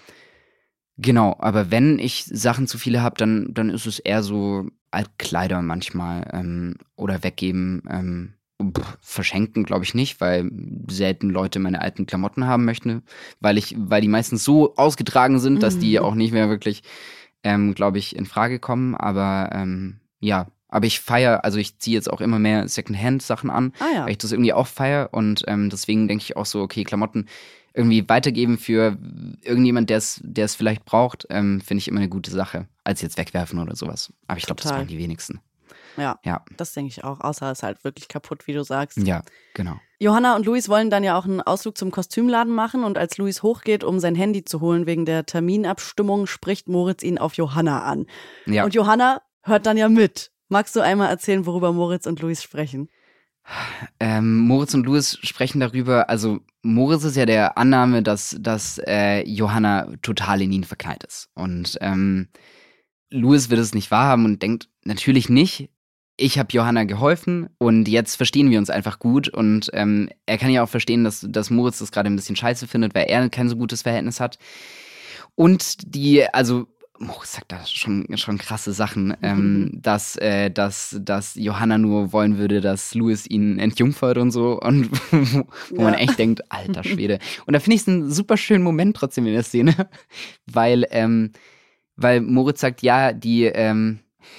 [0.96, 5.62] genau, aber wenn ich Sachen zu viele habe, dann, dann ist es eher so Altkleider
[5.62, 8.34] manchmal ähm, oder weggeben, ähm,
[8.72, 10.48] pff, verschenken, glaube ich nicht, weil
[10.88, 13.02] selten Leute meine alten Klamotten haben möchten,
[13.40, 16.04] weil ich, weil die meistens so ausgetragen sind, dass die Mhm.
[16.04, 16.82] auch nicht mehr wirklich,
[17.44, 18.94] ähm, glaube ich, in Frage kommen.
[18.94, 23.72] Aber ähm, ja, aber ich feiere, also ich ziehe jetzt auch immer mehr Secondhand-Sachen an,
[23.78, 24.04] Ah ja.
[24.04, 27.28] weil ich das irgendwie auch feiere und ähm, deswegen denke ich auch so, okay, Klamotten
[27.74, 28.96] irgendwie weitergeben für
[29.42, 33.58] irgendjemand, der es vielleicht braucht, ähm, finde ich immer eine gute Sache, als jetzt wegwerfen
[33.58, 34.12] oder sowas.
[34.26, 35.40] Aber ich glaube, das waren die wenigsten.
[35.96, 37.20] Ja, Ja, das denke ich auch.
[37.20, 38.98] Außer es ist halt wirklich kaputt, wie du sagst.
[38.98, 39.22] ja,
[39.54, 39.78] genau.
[40.00, 43.42] Johanna und Luis wollen dann ja auch einen Ausflug zum Kostümladen machen und als Luis
[43.42, 48.06] hochgeht, um sein Handy zu holen wegen der Terminabstimmung, spricht Moritz ihn auf Johanna an.
[48.46, 48.64] Ja.
[48.64, 50.30] Und Johanna hört dann ja mit.
[50.48, 52.88] Magst du einmal erzählen, worüber Moritz und Luis sprechen?
[54.00, 59.22] Ähm, Moritz und Louis sprechen darüber, also Moritz ist ja der Annahme, dass, dass äh,
[59.28, 61.28] Johanna total in ihn verknallt ist.
[61.34, 62.28] Und ähm,
[63.10, 65.68] Louis wird es nicht wahrhaben und denkt natürlich nicht.
[66.16, 69.28] Ich habe Johanna geholfen und jetzt verstehen wir uns einfach gut.
[69.28, 72.68] Und ähm, er kann ja auch verstehen, dass, dass Moritz das gerade ein bisschen scheiße
[72.68, 74.38] findet, weil er kein so gutes Verhältnis hat.
[75.34, 76.68] Und die, also
[77.00, 82.38] Moritz sagt da schon, schon krasse Sachen, ähm, dass, äh, dass, dass Johanna nur wollen
[82.38, 84.60] würde, dass Louis ihn entjungfert und so.
[84.60, 85.98] Und wo, wo man Ja.
[85.98, 87.18] echt denkt, alter Schwede.
[87.46, 89.74] Und da finde ich es einen super schönen Moment trotzdem in der Szene,
[90.46, 91.32] weil, ähm,
[91.96, 93.98] weil Moritz sagt, ja, die, ähm,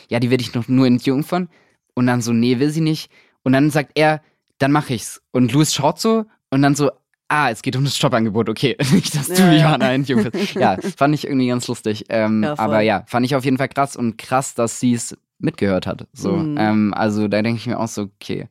[0.09, 1.49] ja, die werde ich noch nur entjungfern.
[1.95, 3.09] Und dann so, nee, will sie nicht.
[3.43, 4.21] Und dann sagt er,
[4.59, 5.21] dann mache ich's.
[5.31, 6.91] Und Louis schaut so und dann so,
[7.27, 8.77] ah, es geht um das Jobangebot, okay.
[8.91, 9.53] Nicht, dass du Ja.
[9.53, 10.55] Johanna entjungferst.
[10.55, 12.05] Ja, fand ich irgendwie ganz lustig.
[12.09, 15.17] Ähm, Ja, aber ja, fand ich auf jeden Fall krass und krass, dass sie es
[15.39, 16.07] mitgehört hat.
[16.13, 16.57] So, Mhm.
[16.59, 18.47] ähm, also da denke ich mir auch so, okay,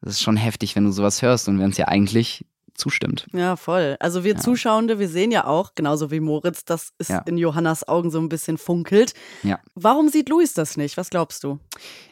[0.00, 2.44] das ist schon heftig, wenn du sowas hörst und wenn es ja eigentlich
[2.82, 3.26] zustimmt.
[3.32, 3.96] Ja, voll.
[4.00, 4.38] Also wir Ja.
[4.38, 7.18] Zuschauende, wir sehen ja auch, genauso wie Moritz, dass es Ja.
[7.20, 9.14] in Johannas Augen so ein bisschen funkelt.
[9.42, 9.60] Ja.
[9.74, 10.96] Warum sieht Luis das nicht?
[10.96, 11.58] Was glaubst du?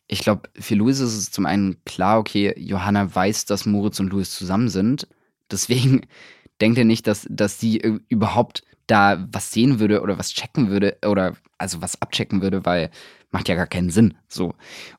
[0.06, 4.10] Ich glaube, für Louis ist es zum einen klar, okay, Johanna weiß, dass Moritz und
[4.10, 5.06] Louis zusammen sind.
[5.50, 6.02] Deswegen
[6.60, 7.78] denkt er nicht, dass, dass sie
[8.08, 12.90] überhaupt da was sehen würde oder was checken würde oder also was abchecken würde, weil
[13.30, 14.14] macht ja gar keinen Sinn.
[14.28, 14.54] So.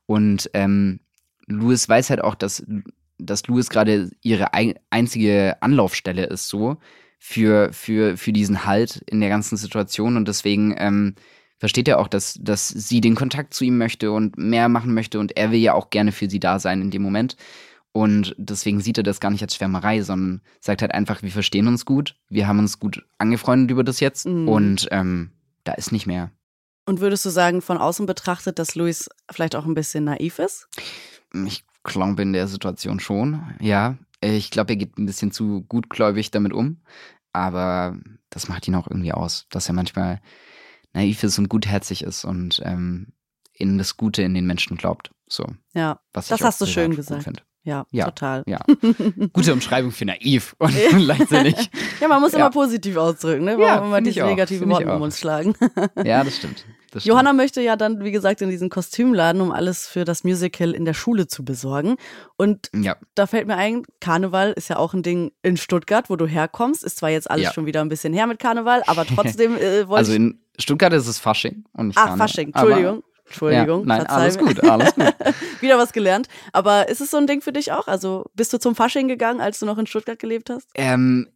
[0.05, 0.99] Und ähm,
[1.47, 2.63] Louis weiß halt auch, dass,
[3.25, 6.77] dass Louis gerade ihre ei- einzige Anlaufstelle ist, so
[7.19, 10.17] für, für, für diesen Halt in der ganzen Situation.
[10.17, 11.15] Und deswegen ähm,
[11.57, 15.19] versteht er auch, dass, dass sie den Kontakt zu ihm möchte und mehr machen möchte.
[15.19, 17.35] Und er will ja auch gerne für sie da sein in dem Moment.
[17.93, 21.67] Und deswegen sieht er das gar nicht als Schwärmerei, sondern sagt halt einfach, wir verstehen
[21.67, 24.47] uns gut, wir haben uns gut angefreundet über das jetzt Mhm.
[24.47, 25.31] und ähm,
[25.65, 26.31] da ist nicht mehr.
[26.85, 30.67] Und würdest du sagen, von außen betrachtet, dass Luis vielleicht auch ein bisschen naiv ist?
[31.45, 33.97] Ich glaube in der Situation schon, ja.
[34.23, 36.81] Ich glaube, er geht ein bisschen zu gutgläubig damit um,
[37.33, 37.97] aber
[38.29, 40.21] das macht ihn auch irgendwie aus, dass er manchmal
[40.93, 43.13] naiv ist und gutherzig ist und ähm,
[43.53, 45.11] in das Gute in den Menschen glaubt.
[45.27, 47.23] So, Ja, was Das hast du schön gesagt.
[47.23, 47.41] finde.
[47.63, 48.05] Ja, Ja.
[48.05, 48.43] total.
[48.47, 48.59] Ja.
[49.33, 51.55] Gute Umschreibung für naiv und leichtsinnig.
[51.99, 52.39] Ja, man muss Ja.
[52.39, 53.51] immer positiv ausdrücken, ne?
[53.57, 55.53] Warum Ja, immer diese negativen Worte um uns schlagen?
[56.03, 56.65] Ja, das stimmt.
[56.91, 57.13] Das stimmt.
[57.13, 60.83] Johanna möchte ja dann, wie gesagt, in diesen Kostümladen, um alles für das Musical in
[60.83, 61.95] der Schule zu besorgen.
[62.35, 66.17] Und Ja, da fällt mir ein, Karneval ist ja auch ein Ding in Stuttgart, wo
[66.17, 66.83] du herkommst.
[66.83, 69.99] Ist zwar jetzt alles schon wieder ein bisschen her mit Karneval, aber trotzdem äh, wollte
[69.99, 72.27] also in Stuttgart ist es Fasching und nicht Ach, Karneval.
[72.27, 73.03] Fasching, Entschuldigung.
[73.31, 73.81] Entschuldigung.
[73.81, 74.43] Ja, nein, verzeih alles mir.
[74.45, 75.13] gut, alles gut.
[75.61, 76.27] wieder was gelernt.
[76.53, 77.87] Aber ist es so ein Ding für dich auch?
[77.87, 80.67] Also bist du zum Fasching gegangen, als du noch in Stuttgart gelebt hast?
[80.75, 81.27] Ähm,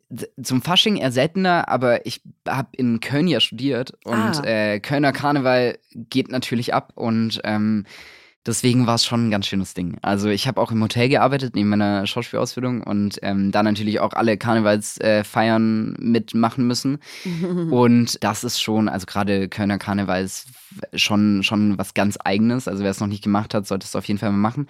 [0.42, 4.44] zum Fasching eher seltener, aber ich habe in Köln ja studiert und Ah.
[4.46, 7.86] äh, Kölner Karneval geht natürlich ab und ähm,
[8.46, 9.98] deswegen war es schon ein ganz schönes Ding.
[10.02, 14.14] Also ich habe auch im Hotel gearbeitet neben meiner Schauspielausbildung und ähm, da natürlich auch
[14.14, 17.00] alle Karnevalsfeiern äh, Feiern mitmachen müssen.
[17.72, 20.48] Und das ist schon, also gerade Kölner Karneval ist
[20.94, 22.68] schon, schon was ganz Eigenes.
[22.68, 24.68] Also wer es noch nicht gemacht hat, sollte es auf jeden Fall mal machen.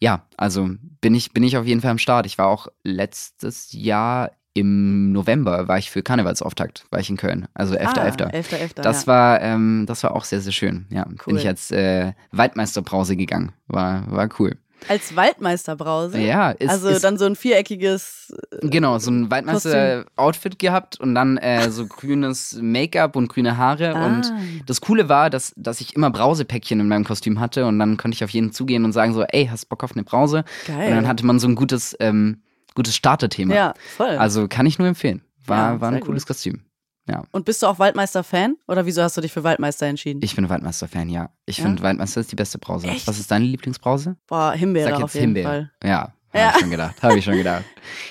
[0.00, 2.26] Ja, also bin ich, bin ich auf jeden Fall am Start.
[2.26, 7.46] Ich war auch letztes Jahr im November, war ich für Karnevalsauftakt, war ich in Köln.
[7.54, 7.86] Also 11.11.
[7.86, 8.32] Ah, 11.
[8.32, 8.52] 11.
[8.52, 8.74] 11.
[8.74, 9.06] Das ja.
[9.06, 10.86] war, ähm, das war auch sehr, sehr schön.
[10.90, 11.16] Ja, Cool.
[11.26, 13.52] bin ich als äh, Waldmeisterbrause gegangen.
[13.66, 14.56] War, war cool.
[14.86, 16.18] Als Waldmeisterbrause.
[16.20, 18.32] Ja, ist, also ist, dann so ein viereckiges.
[18.62, 23.94] Genau, so ein Waldmeister-Outfit gehabt und dann äh, so grünes Make-up und grüne Haare.
[23.94, 24.06] Ah.
[24.06, 24.32] Und
[24.66, 28.14] das Coole war, dass, dass ich immer Brausepäckchen in meinem Kostüm hatte und dann konnte
[28.14, 30.44] ich auf jeden zugehen und sagen so, ey, hast Bock auf eine Brause?
[30.66, 30.90] Geil.
[30.90, 32.38] Und dann hatte man so ein gutes, ähm,
[32.78, 33.54] gutes Starterthema.
[33.54, 34.16] ja, voll.
[34.16, 35.22] Also kann ich nur empfehlen.
[35.44, 36.62] War, Ja, war ein cooles Kostüm.
[37.08, 38.56] Ja, Und bist du auch Waldmeister-Fan?
[38.66, 40.20] Oder wieso hast du dich für Waldmeister entschieden?
[40.22, 41.30] ich bin Waldmeister-Fan, ja.
[41.46, 41.64] Ich Ja?
[41.64, 42.86] finde, Waldmeister ist die beste Brause.
[42.86, 43.06] Echt?
[43.08, 44.16] Was ist deine Lieblingsbrause?
[44.26, 45.44] Boah, Himbeere Sag auf jetzt jeden Himbeer.
[45.44, 45.70] Fall.
[45.82, 46.50] Ja, habe Ja.
[46.54, 47.02] ich schon gedacht.
[47.02, 47.64] Habe ich schon gedacht.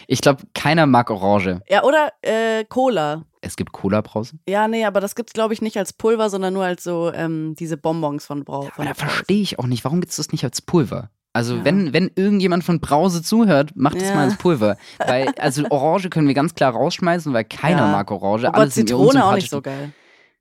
[0.07, 1.61] Ich glaube, keiner mag Orange.
[1.69, 3.23] Ja, oder äh, Cola.
[3.41, 4.39] Es gibt Cola-Brause.
[4.49, 7.53] Ja, nee, aber das gibt's, glaube ich, nicht als Pulver, sondern nur als so ähm,
[7.53, 8.61] diese Bonbons von Brau.
[8.63, 9.05] Aber von da Brause.
[9.05, 11.11] verstehe ich auch nicht, warum gibt es das nicht als Pulver?
[11.33, 11.65] Also Ja.
[11.65, 14.15] wenn, wenn irgendjemand von Brause zuhört, macht es Ja.
[14.15, 14.77] mal ins Pulver.
[15.05, 17.91] Weil, also Orange können wir ganz klar rausschmeißen, weil keiner Ja.
[17.91, 18.45] mag Orange.
[18.47, 19.91] Aber sind mir Zitrone auch nicht so geil.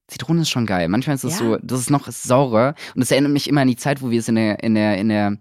[0.09, 0.89] Zitrone ist schon geil.
[0.89, 2.75] Manchmal ist es so, das ist noch saurer.
[2.95, 4.97] Und das erinnert mich immer an die Zeit, wo wir es in der, in der,
[4.99, 5.37] in der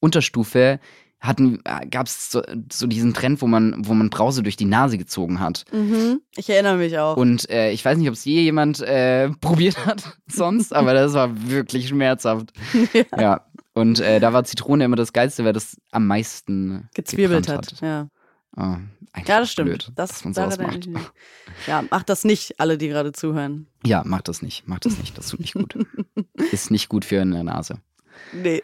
[0.00, 0.80] Unterstufe
[1.20, 4.98] hatten, gab es so, so diesen Trend, wo man, wo man Brause durch die Nase
[4.98, 5.64] gezogen hat.
[5.72, 6.20] Mhm.
[6.36, 7.16] Ich erinnere mich auch.
[7.16, 11.12] Und äh, ich weiß nicht, ob es je jemand äh, probiert hat sonst, aber das
[11.14, 12.52] war wirklich schmerzhaft.
[12.92, 13.20] ja.
[13.20, 13.40] Ja.
[13.74, 17.80] Und äh, da war Zitrone immer das Geilste, weil das am meisten Gezwiebelt gebrannt hat.
[17.80, 18.08] Ja.
[18.56, 18.76] Oh,
[19.26, 19.68] ja, das stimmt.
[19.70, 20.88] Blöd, das dass man sowas macht.
[21.66, 23.66] Ja, macht das nicht, alle, die gerade zuhören.
[23.84, 24.64] Ja, mach das nicht.
[24.66, 25.16] Mach das nicht.
[25.16, 25.74] Das tut nicht gut.
[26.52, 27.76] Ist nicht gut für eine Nase.
[28.34, 28.62] Nee.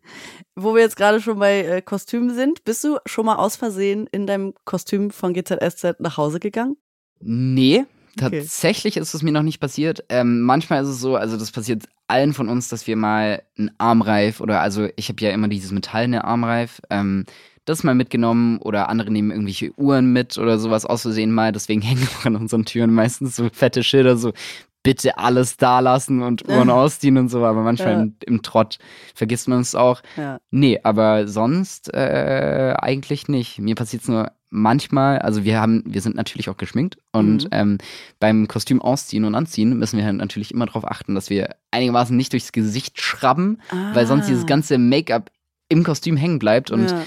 [0.54, 4.06] Wo wir jetzt gerade schon bei äh, Kostümen sind, bist du schon mal aus Versehen
[4.12, 6.76] in deinem Kostüm von GZSZ nach Hause gegangen?
[7.20, 7.86] Nee,
[8.18, 8.40] Okay.
[8.40, 10.04] tatsächlich ist es mir noch nicht passiert.
[10.10, 13.70] Ähm, manchmal ist es so, also das passiert allen von uns, dass wir mal einen
[13.78, 17.24] Armreif oder also ich habe ja immer dieses metallene Armreif, ähm,
[17.64, 21.52] das mal mitgenommen oder andere nehmen irgendwelche Uhren mit oder sowas aus Versehen mal.
[21.52, 24.32] Deswegen hängen auch an unseren Türen meistens so fette Schilder, so
[24.82, 28.00] bitte alles da lassen und Uhren ausziehen und so, aber manchmal Ja.
[28.02, 28.78] im, im Trott
[29.14, 30.02] vergisst man es auch.
[30.16, 30.38] Ja.
[30.50, 33.58] Nee, aber sonst äh, eigentlich nicht.
[33.60, 37.48] Mir passiert es nur manchmal, also wir haben, wir sind natürlich auch geschminkt und Mhm.
[37.52, 37.78] ähm,
[38.20, 42.14] beim Kostüm ausziehen und anziehen müssen wir halt natürlich immer darauf achten, dass wir einigermaßen
[42.16, 43.58] nicht durchs Gesicht schrubben,
[43.94, 44.46] weil sonst dieses Ah.
[44.46, 45.30] ganze Make-up
[45.70, 46.70] im Kostüm hängen bleibt.
[46.70, 47.02] Und ja.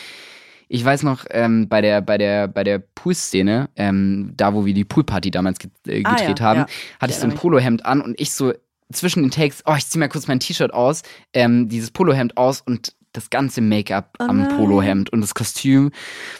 [0.67, 4.73] Ich weiß noch, ähm, bei der, bei der, bei der Pool-Szene, ähm, da wo wir
[4.73, 6.67] die Poolparty damals ge äh, Ah, gedreht ja, haben, ja.
[6.99, 7.36] hatte ich so ein.
[7.36, 8.54] Polohemd an und ich so
[8.91, 11.01] zwischen den Takes, oh, ich zieh mal kurz mein T-Shirt aus,
[11.34, 14.47] ähm, dieses Polohemd aus und das ganze Make-up Oh am.
[14.49, 15.91] Polohemd und das Kostüm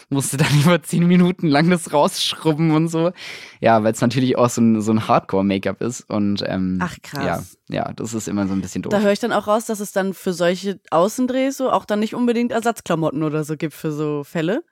[0.08, 3.12] musste dann über zehn Minuten lang das rausschrubben und so.
[3.60, 7.58] Ja, weil es natürlich auch so ein, so ein Hardcore-Make-up ist und ähm, Ach, krass.
[7.68, 8.90] Ja, ja, das ist immer so ein bisschen doof.
[8.90, 12.00] Da höre ich dann auch raus, dass es dann für solche Außendrehs so auch dann
[12.00, 14.62] nicht unbedingt Ersatzklamotten oder so gibt für so Fälle.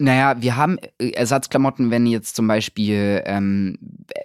[0.00, 3.78] Naja, wir haben äh, Ersatzklamotten, wenn jetzt zum Beispiel, ähm,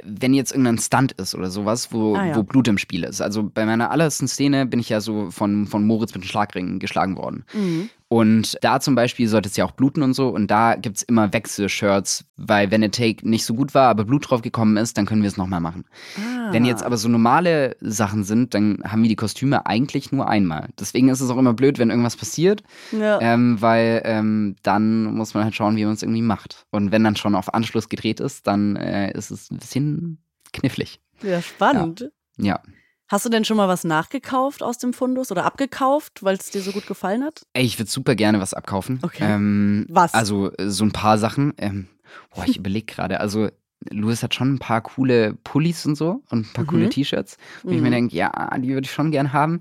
[0.04, 2.36] wenn jetzt irgendein Stunt ist oder sowas, wo, Ah, ja.
[2.36, 3.22] wo Blut im Spiel ist.
[3.22, 6.78] Also bei meiner allerersten Szene bin ich ja so von, von Moritz mit dem Schlagring
[6.80, 7.44] geschlagen worden.
[7.54, 7.90] Mhm.
[8.14, 10.30] Und da zum Beispiel sollte es ja auch bluten und so.
[10.30, 14.06] Und da gibt es immer Wechselshirts, weil wenn der Take nicht so gut war, aber
[14.06, 15.86] Blut drauf gekommen ist, dann können wir es nochmal machen.
[16.18, 16.52] Ah.
[16.52, 20.70] Wenn jetzt aber so normale Sachen sind, dann haben wir die Kostüme eigentlich nur einmal.
[20.80, 23.20] Deswegen ist es auch immer blöd, wenn irgendwas passiert, Ja.
[23.20, 26.68] ähm, weil ähm, dann muss man halt schauen, wie man es irgendwie macht.
[26.70, 30.20] Und wenn dann schon auf Anschluss gedreht ist, dann äh, ist es ein bisschen
[30.52, 31.00] knifflig.
[31.24, 32.12] ja, spannend.
[32.38, 32.60] Ja.
[33.10, 36.62] Hast du denn schon mal was nachgekauft aus dem Fundus oder abgekauft, weil es dir
[36.62, 37.46] so gut gefallen hat?
[37.54, 39.00] Ey, ich würde super gerne was abkaufen.
[39.04, 39.24] Okay.
[39.26, 40.14] Ähm, Was?
[40.14, 41.54] Also äh, so ein paar Sachen.
[41.58, 41.88] Ähm,
[42.34, 43.20] boah, ich überlege gerade.
[43.20, 43.50] Also
[43.90, 46.68] Louis hat schon ein paar coole Pullis und so und ein paar Mhm.
[46.70, 47.38] coole T-Shirts.
[47.64, 47.92] Wo ich mir Mhm.
[47.92, 49.60] denke, ja, die würde ich schon gern haben.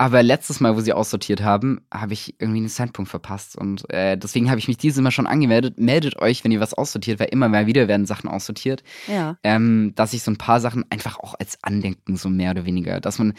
[0.00, 3.54] Aber letztes Mal, wo sie aussortiert haben, habe ich irgendwie einen Zeitpunkt verpasst.
[3.54, 5.78] Und äh, deswegen habe ich mich dieses Mal schon angemeldet.
[5.78, 8.82] Meldet euch, wenn ihr was aussortiert, weil immer mal wieder werden Sachen aussortiert.
[9.08, 9.36] Ja.
[9.42, 12.98] Ähm, dass ich so ein paar Sachen einfach auch als Andenken, so mehr oder weniger,
[12.98, 13.34] dass man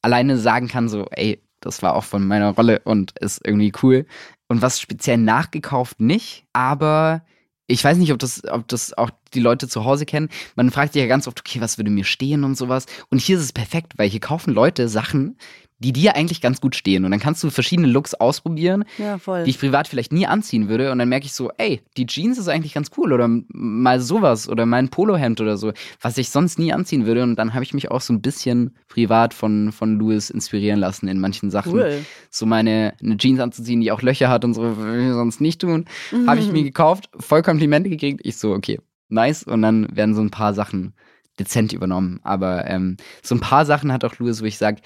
[0.00, 4.06] alleine sagen kann, so, ey, das war auch von meiner Rolle und ist irgendwie cool.
[4.48, 7.26] Und was speziell nachgekauft nicht, aber
[7.66, 10.30] ich weiß nicht, ob das, ob das auch die Leute zu Hause kennen.
[10.54, 12.86] Man fragt sich ja ganz oft, okay, was würde mir stehen und sowas.
[13.10, 15.36] Und hier ist es perfekt, weil hier kaufen Leute Sachen,
[15.78, 17.04] die dir eigentlich ganz gut stehen.
[17.04, 20.90] Und dann kannst du verschiedene Looks ausprobieren, Ja, die ich privat vielleicht nie anziehen würde.
[20.90, 23.12] Und dann merke ich so, ey, die Jeans ist eigentlich ganz cool.
[23.12, 24.48] Oder mal sowas.
[24.48, 27.22] Oder mal ein Polohemd oder so, was ich sonst nie anziehen würde.
[27.22, 31.08] Und dann habe ich mich auch so ein bisschen privat von, von Louis inspirieren lassen
[31.08, 31.72] in manchen Sachen.
[31.74, 32.04] cool.
[32.30, 35.60] So meine eine Jeans anzuziehen, die auch Löcher hat und so, würde ich sonst nicht
[35.60, 35.84] tun.
[36.26, 38.20] Habe ich mir gekauft, voll Komplimente gekriegt.
[38.24, 39.42] Ich so, okay, nice.
[39.42, 40.94] Und dann werden so ein paar Sachen
[41.38, 42.20] dezent übernommen.
[42.22, 44.80] Aber ähm, so ein paar Sachen hat auch Louis, wo ich sage,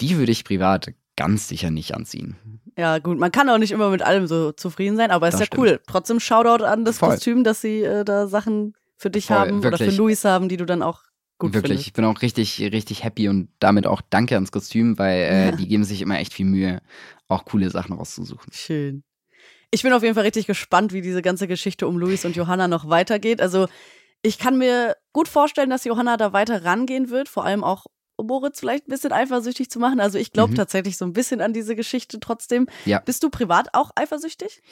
[0.00, 2.36] die würde ich privat ganz sicher nicht anziehen.
[2.76, 3.18] Ja, gut.
[3.18, 5.60] Man kann auch nicht immer mit allem so zufrieden sein, aber ist Das ja stimmt.
[5.62, 5.80] cool.
[5.86, 7.10] Trotzdem Shoutout an das Voll.
[7.10, 9.90] Kostüm, dass sie äh, da Sachen für dich Voll, haben oder wirklich.
[9.90, 11.00] für Luis haben, die du dann auch
[11.38, 11.86] gut Wirklich, findest.
[11.88, 15.52] ich bin auch richtig, richtig happy und damit auch danke ans Kostüm, weil äh, Ja.
[15.52, 16.80] die geben sich immer echt viel Mühe,
[17.28, 18.52] auch coole Sachen rauszusuchen.
[18.52, 19.02] Schön.
[19.70, 22.68] Ich bin auf jeden Fall richtig gespannt, wie diese ganze Geschichte um Luis und Johanna
[22.68, 23.40] noch weitergeht.
[23.40, 23.68] Also,
[24.22, 27.86] ich kann mir gut vorstellen, dass Johanna da weiter rangehen wird, vor allem auch
[28.22, 30.00] Moritz vielleicht ein bisschen eifersüchtig zu machen.
[30.00, 30.56] Also, ich glaube Mhm.
[30.56, 32.66] tatsächlich so ein bisschen an diese Geschichte trotzdem.
[32.84, 33.00] Ja.
[33.00, 34.62] Bist du privat auch eifersüchtig?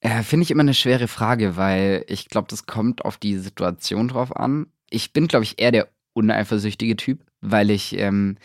[0.00, 4.08] Äh, Finde ich immer eine schwere Frage, weil ich glaube, das kommt auf die Situation
[4.08, 4.66] drauf an.
[4.90, 8.36] Ich bin, glaube ich, eher der uneifersüchtige Typ, weil ich ähm,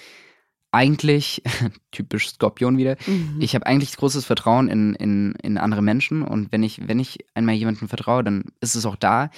[0.71, 1.41] eigentlich,
[1.91, 3.37] typisch Skorpion wieder, Mhm.
[3.39, 7.19] ich habe eigentlich großes Vertrauen in, in, in andere Menschen und wenn ich, wenn ich
[7.33, 9.29] einmal jemandem vertraue, dann ist es auch da.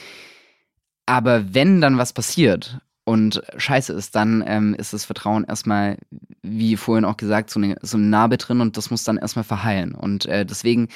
[1.05, 2.79] Aber wenn dann was passiert
[3.09, 5.97] und scheiße ist, dann ähm, ist das Vertrauen erstmal,
[6.43, 9.43] wie vorhin auch gesagt, so eine, so eine Narbe drin und das muss dann erstmal
[9.43, 9.95] verheilen.
[9.95, 10.89] Und äh, deswegen,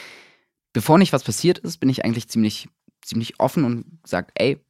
[0.74, 2.70] bevor nicht was passiert ist, bin ich eigentlich ziemlich,
[3.02, 4.64] ziemlich offen und sage, ey,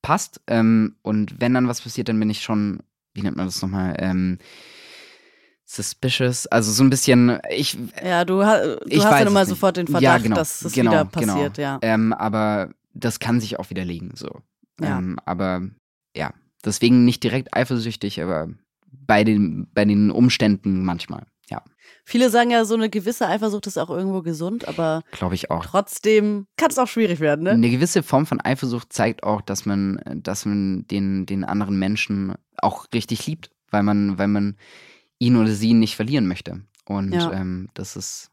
[0.00, 0.40] passt.
[0.46, 2.80] Ähm, und wenn dann was passiert, dann bin ich schon,
[3.12, 4.38] wie nennt man das nochmal, ähm,
[5.66, 7.76] suspicious, also so ein bisschen, ich.
[8.02, 10.92] Ja, du, du ich hast dann immer sofort den Verdacht, ja, genau, dass es genau,
[10.92, 11.68] wieder passiert, genau.
[11.68, 11.78] ja.
[11.82, 14.40] Ähm, aber das kann sich auch widerlegen, so.
[14.80, 14.96] Ja.
[14.96, 15.60] Ähm, aber
[16.16, 16.32] ja,
[16.66, 18.48] deswegen nicht direkt eifersüchtig, aber
[18.90, 21.62] bei den, bei den Umständen manchmal, ja,
[22.04, 25.64] Viele sagen ja, so eine gewisse Eifersucht ist auch irgendwo gesund, aber glaube ich auch.
[25.66, 27.50] trotzdem kann es auch schwierig werden, ne?
[27.50, 32.34] Eine gewisse Form von Eifersucht zeigt auch, dass man, dass man den, den anderen Menschen
[32.58, 34.56] auch richtig liebt, weil man, weil man
[35.18, 36.62] ihn oder sie nicht verlieren möchte.
[36.84, 37.32] Und Ja.
[37.32, 38.30] ähm, das ist,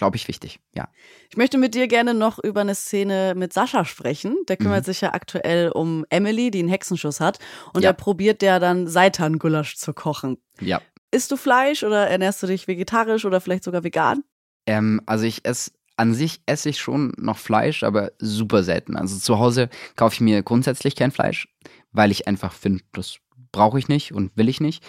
[0.00, 0.88] glaube ich, wichtig, ja.
[1.28, 4.34] Ich möchte mit dir gerne noch über eine Szene mit Sascha sprechen.
[4.48, 4.86] Der kümmert Mhm.
[4.86, 7.38] sich ja aktuell um Emily, die einen Hexenschuss hat.
[7.74, 7.90] Und Ja.
[7.90, 10.38] er probiert ja dann Seitan-Gulasch zu kochen.
[10.58, 10.80] Ja.
[11.10, 14.24] Isst du Fleisch oder ernährst du dich vegetarisch oder vielleicht sogar vegan?
[14.66, 18.96] Ähm, also ich esse an sich esse ich schon noch Fleisch, aber super selten.
[18.96, 21.46] Also zu Hause kaufe ich mir grundsätzlich kein Fleisch,
[21.92, 23.18] weil ich einfach finde, das
[23.52, 24.82] brauche ich nicht und will ich nicht.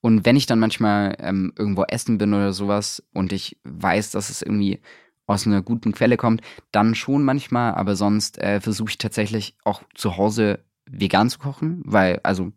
[0.00, 4.30] Und wenn ich dann manchmal ähm, irgendwo essen bin oder sowas und ich weiß, dass
[4.30, 4.80] es irgendwie
[5.26, 6.40] aus einer guten Quelle kommt,
[6.72, 11.82] dann schon manchmal, aber sonst äh, versuche ich tatsächlich auch zu Hause vegan zu kochen,
[11.84, 12.52] weil, also,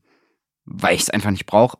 [0.73, 1.77] weil ich es einfach nicht brauche.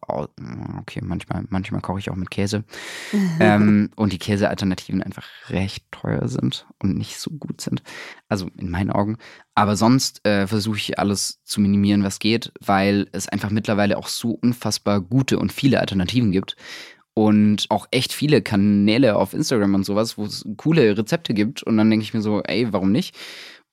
[0.80, 2.64] Okay, manchmal, manchmal koche ich auch mit Käse
[3.40, 7.82] ähm, und die Käsealternativen einfach recht teuer sind und nicht so gut sind.
[8.28, 9.18] Also in meinen Augen.
[9.56, 14.08] Aber sonst äh, versuche ich alles zu minimieren, was geht, weil es einfach mittlerweile auch
[14.08, 16.56] so unfassbar gute und viele Alternativen gibt.
[17.14, 21.62] Und auch echt viele Kanäle auf Instagram und sowas, wo es coole Rezepte gibt.
[21.62, 23.18] Und dann denke ich mir so, ey, warum nicht?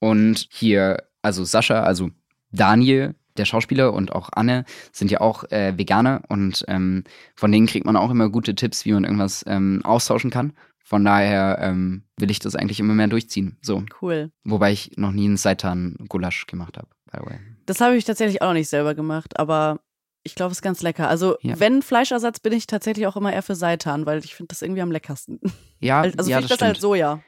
[0.00, 2.10] Und hier, also Sascha, also
[2.50, 7.66] Daniel, der Schauspieler und auch Anne sind ja auch äh, Veganer und ähm, von denen
[7.66, 10.52] kriegt man auch immer gute Tipps, wie man irgendwas ähm, austauschen kann.
[10.84, 13.58] Von daher ähm, will ich das eigentlich immer mehr durchziehen.
[13.60, 13.84] So.
[14.00, 14.30] Cool.
[14.44, 17.38] Wobei ich noch nie einen Seitan-Gulasch gemacht habe, by the way.
[17.66, 19.80] Das habe ich tatsächlich auch noch nicht selber gemacht, aber
[20.22, 21.08] ich glaube, es ist ganz lecker.
[21.08, 21.60] Also, Ja.
[21.60, 24.82] wenn Fleischersatz, bin ich tatsächlich auch immer eher für Seitan, weil ich finde das irgendwie
[24.82, 25.40] am leckersten.
[25.78, 26.80] Ja, Also, ja finde ich das das als stimmt.
[26.80, 27.20] Soja.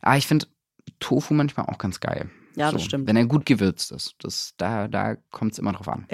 [0.00, 0.46] Ah, ich finde
[1.00, 2.30] Tofu manchmal auch ganz geil.
[2.58, 3.06] Ja, das So, stimmt.
[3.08, 4.14] Wenn er gut gewürzt ist.
[4.20, 6.06] Das, da da kommt es immer drauf an.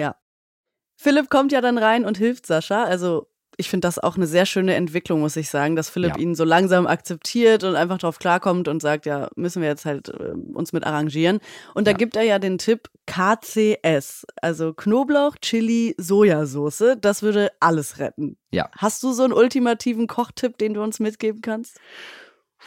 [0.97, 2.85] Philipp kommt ja dann rein und hilft Sascha.
[2.85, 3.27] Also
[3.57, 6.21] ich finde das auch eine sehr schöne Entwicklung, muss ich sagen, dass Philipp Ja.
[6.21, 10.09] ihn so langsam akzeptiert und einfach drauf klarkommt und sagt, ja, müssen wir jetzt halt
[10.09, 11.39] äh, uns mit arrangieren.
[11.73, 11.97] Und da Ja.
[11.97, 16.95] gibt er ja den Tipp KCS, also Knoblauch, Chili, Sojasauce.
[16.99, 18.37] Das würde alles retten.
[18.51, 18.69] Ja.
[18.77, 21.77] Hast du so einen ultimativen Kochtipp, den du uns mitgeben kannst?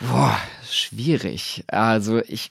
[0.01, 1.64] Boah, schwierig.
[1.69, 2.51] Also ich,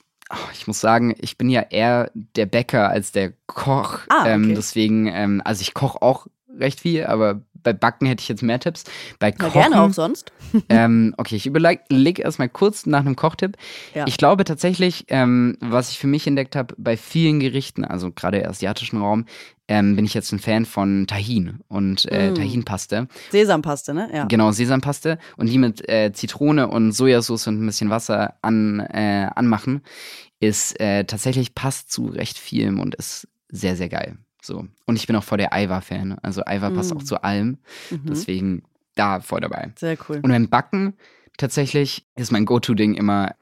[0.53, 3.99] ich muss sagen, ich bin ja eher der Bäcker als der Koch.
[4.09, 4.33] Ah, okay.
[4.33, 6.27] ähm, deswegen, ähm, also ich koche auch
[6.59, 8.85] recht viel, aber bei Backen hätte ich jetzt mehr Tipps.
[9.19, 10.31] Bei Na, Kochen, gerne auch sonst.
[10.69, 13.57] ähm, okay, ich überlege erstmal kurz nach einem Kochtipp.
[13.93, 14.05] Ja.
[14.07, 18.39] Ich glaube tatsächlich, ähm, was ich für mich entdeckt habe, bei vielen Gerichten, also gerade
[18.39, 19.25] im asiatischen Raum,
[19.67, 22.35] ähm, bin ich jetzt ein Fan von Tahin und äh, Mm.
[22.35, 23.07] Tahinpaste.
[23.31, 24.09] Sesampaste, ne?
[24.13, 24.25] Ja.
[24.25, 29.29] Genau, Sesampaste und die mit äh, Zitrone und Sojasauce und ein bisschen Wasser an, äh,
[29.35, 29.81] anmachen,
[30.39, 34.17] ist äh, tatsächlich passt zu recht vielem und ist sehr, sehr geil.
[34.41, 34.65] So.
[34.85, 36.17] Und ich bin auch voll der Aiwa-Fan.
[36.21, 36.97] Also Aiwa passt Mm.
[36.97, 37.57] auch zu allem.
[37.89, 38.01] Mhm.
[38.07, 38.63] Deswegen
[38.95, 39.71] da voll dabei.
[39.75, 40.17] Sehr cool.
[40.23, 40.93] Und beim Backen
[41.37, 43.35] tatsächlich ist mein Go-To-Ding immer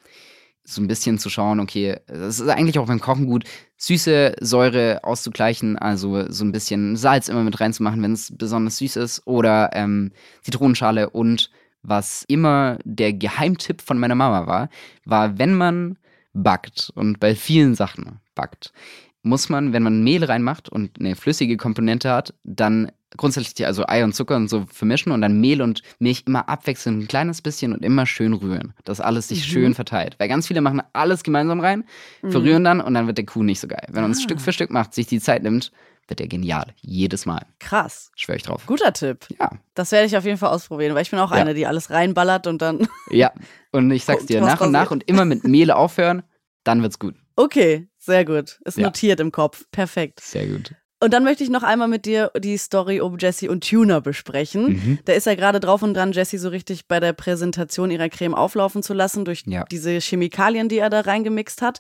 [0.66, 3.46] so ein bisschen zu schauen, okay, das ist eigentlich auch beim Kochen gut,
[3.78, 8.96] süße Säure auszugleichen, also so ein bisschen Salz immer mit reinzumachen, wenn es besonders süß
[8.98, 11.52] ist, oder ähm, Zitronenschale und
[11.84, 14.70] was immer der Geheimtipp von meiner Mama war,
[15.06, 15.98] war, wenn man
[16.34, 18.74] backt und bei vielen Sachen backt,
[19.22, 24.04] muss man, wenn man Mehl reinmacht und eine flüssige Komponente hat, dann grundsätzlich also Ei
[24.04, 27.74] und Zucker und so vermischen und dann Mehl und Milch immer abwechselnd ein kleines bisschen
[27.74, 29.52] und immer schön rühren, dass alles sich Mhm.
[29.52, 30.16] schön verteilt.
[30.20, 31.84] Weil ganz viele machen alles gemeinsam rein,
[32.30, 33.86] verrühren dann und dann wird der Kuh nicht so geil.
[33.90, 34.24] Wenn man es Ah.
[34.24, 35.72] Stück für Stück macht, sich die Zeit nimmt,
[36.08, 36.68] wird der genial.
[36.82, 37.46] Jedes Mal.
[37.60, 38.12] Krass.
[38.16, 38.64] Schwöre ich drauf.
[38.68, 39.26] Guter Tipp.
[39.40, 39.50] Ja.
[39.74, 41.38] Das werde ich auf jeden Fall ausprobieren, weil ich bin auch Ja.
[41.38, 42.88] eine, die alles reinballert und dann.
[43.10, 43.32] Ja.
[43.72, 46.22] Und ich sag's dir, nach und nach und immer mit Mehl aufhören,
[46.64, 47.16] dann wird's gut.
[47.36, 48.60] Okay, sehr gut.
[48.66, 48.86] Ist Ja.
[48.86, 49.66] notiert im Kopf.
[49.72, 50.20] Perfekt.
[50.22, 50.74] Sehr gut.
[51.06, 54.70] Und dann möchte ich noch einmal mit dir die Story um Jessie und Tuna besprechen.
[54.70, 55.00] Mhm.
[55.06, 58.34] Da ist er gerade drauf und dran, Jessie so richtig bei der Präsentation ihrer Creme
[58.34, 59.66] auflaufen zu lassen durch Ja.
[59.66, 61.78] diese Chemikalien, die er da reingemixt hat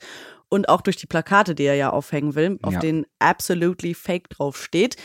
[0.48, 2.80] und auch durch die Plakate, die er ja aufhängen will, auf Ja.
[2.80, 4.96] denen absolutely fake draufsteht.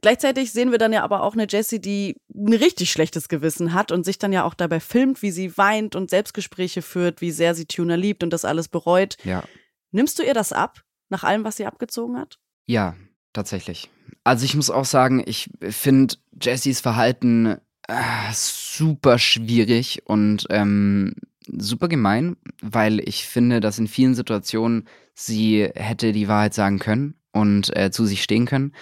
[0.00, 3.92] Gleichzeitig sehen wir dann ja aber auch eine Jessie, die ein richtig schlechtes Gewissen hat
[3.92, 7.54] und sich dann ja auch dabei filmt, wie sie weint und Selbstgespräche führt, wie sehr
[7.54, 9.16] sie Tuna liebt und das alles bereut.
[9.22, 9.44] Ja.
[9.92, 12.40] Nimmst du ihr das ab, nach allem, was sie abgezogen hat?
[12.66, 12.96] Ja,
[13.38, 13.88] tatsächlich.
[14.24, 21.14] Also ich muss auch sagen, ich finde Jessys Verhalten äh, super schwierig und ähm,
[21.46, 27.14] super gemein, weil ich finde, dass in vielen Situationen sie hätte die Wahrheit sagen können
[27.30, 28.74] und äh, zu sich stehen können,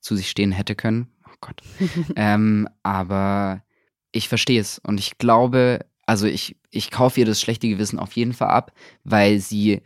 [0.00, 1.08] zu sich stehen hätte können.
[1.26, 1.62] Oh Gott.
[2.16, 3.62] ähm, aber
[4.12, 8.12] ich verstehe es und ich glaube, also ich, ich kaufe ihr das schlechte Gewissen auf
[8.12, 8.72] jeden Fall ab,
[9.04, 9.80] weil sie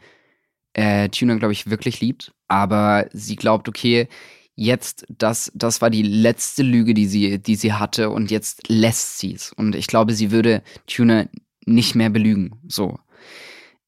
[0.77, 2.33] äh, Tuna, glaube ich, wirklich liebt.
[2.49, 4.09] Aber sie glaubt, okay,
[4.55, 9.18] jetzt, das, das war die letzte Lüge, die sie, die sie hatte und jetzt lässt
[9.18, 9.53] sie es.
[9.53, 11.29] Und ich glaube, sie würde Tuna
[11.64, 12.61] nicht mehr belügen.
[12.68, 12.99] So.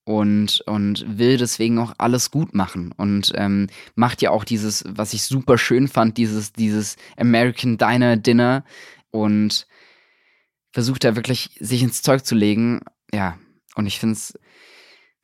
[0.04, 2.94] Und, und will deswegen auch alles gut machen.
[2.96, 8.16] Und ähm, macht ja auch dieses, was ich super schön fand, dieses, dieses American Diner
[8.16, 8.64] Dinner.
[9.10, 9.66] Und
[10.72, 12.80] versucht da wirklich sich ins Zeug zu legen.
[13.12, 13.38] Ja,
[13.74, 14.38] und ich finde es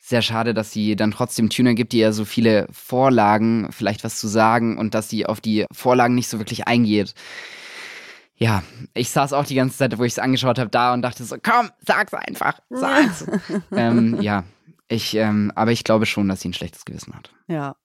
[0.07, 4.19] sehr schade, dass sie dann trotzdem Tuner gibt, die ja so viele Vorlagen, vielleicht was
[4.19, 7.15] zu sagen und dass sie auf die Vorlagen nicht so wirklich eingeht.
[8.37, 11.25] Ja, ich saß auch die ganze Zeit, wo ich es angeschaut habe, da und dachte
[11.25, 13.25] so, komm, sag's einfach, sag's.
[13.73, 14.45] ähm, ja,
[14.89, 17.33] ich, ähm, aber ich glaube schon, dass sie ein schlechtes Gewissen hat.
[17.49, 17.77] Ja.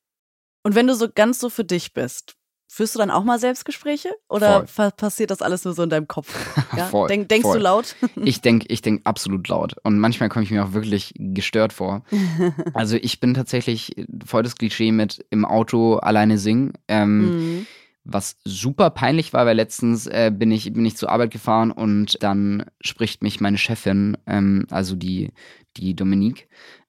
[0.64, 2.36] Und wenn du so ganz so für dich bist,
[2.72, 4.64] Führst du dann auch mal Selbstgespräche oder
[4.96, 6.30] passiert das alles nur so in deinem Kopf?
[6.78, 6.86] Ja?
[6.86, 7.58] voll, Denk, denkst voll.
[7.58, 7.96] du laut?
[8.24, 9.76] ich denke ich denk absolut laut.
[9.84, 12.04] Und manchmal komme ich mir auch wirklich gestört vor.
[12.74, 16.74] Also ich bin tatsächlich voll das Klischee mit im Auto alleine singen.
[16.88, 17.68] Ähm, mhm.
[18.04, 22.22] Was super peinlich war, weil letztens äh, bin, ich, bin ich zur Arbeit gefahren und
[22.24, 25.32] dann spricht mich meine Chefin, ähm, also die,
[25.78, 26.48] die Dominique,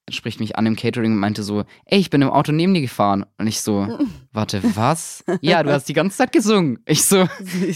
[0.08, 2.80] spricht mich an im Catering und meinte so, ey, ich bin im Auto neben dir
[2.80, 3.24] gefahren.
[3.38, 3.98] Und ich so,
[4.32, 5.24] warte, was?
[5.40, 6.80] ja, du hast die ganze Zeit gesungen.
[6.86, 7.28] Ich so,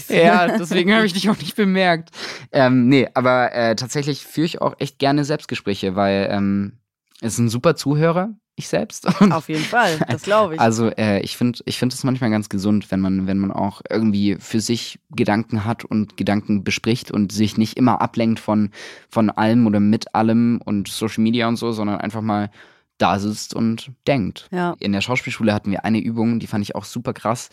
[0.09, 2.11] ja, deswegen habe ich dich auch nicht bemerkt.
[2.51, 6.79] Ähm, nee, aber äh, tatsächlich führe ich auch echt gerne Selbstgespräche, weil ähm,
[7.21, 9.05] es ist ein super Zuhörer ich selbst.
[9.21, 10.59] Und Auf jeden Fall, das glaube ich.
[10.59, 13.81] Also äh, ich finde ich finde es manchmal ganz gesund, wenn man, wenn man auch
[13.89, 18.71] irgendwie für sich Gedanken hat und Gedanken bespricht und sich nicht immer ablenkt von,
[19.09, 22.49] von allem oder mit allem und Social Media und so, sondern einfach mal
[22.97, 24.47] da sitzt und denkt.
[24.51, 24.75] Ja.
[24.79, 27.49] In der Schauspielschule hatten wir eine Übung, die fand ich auch super krass.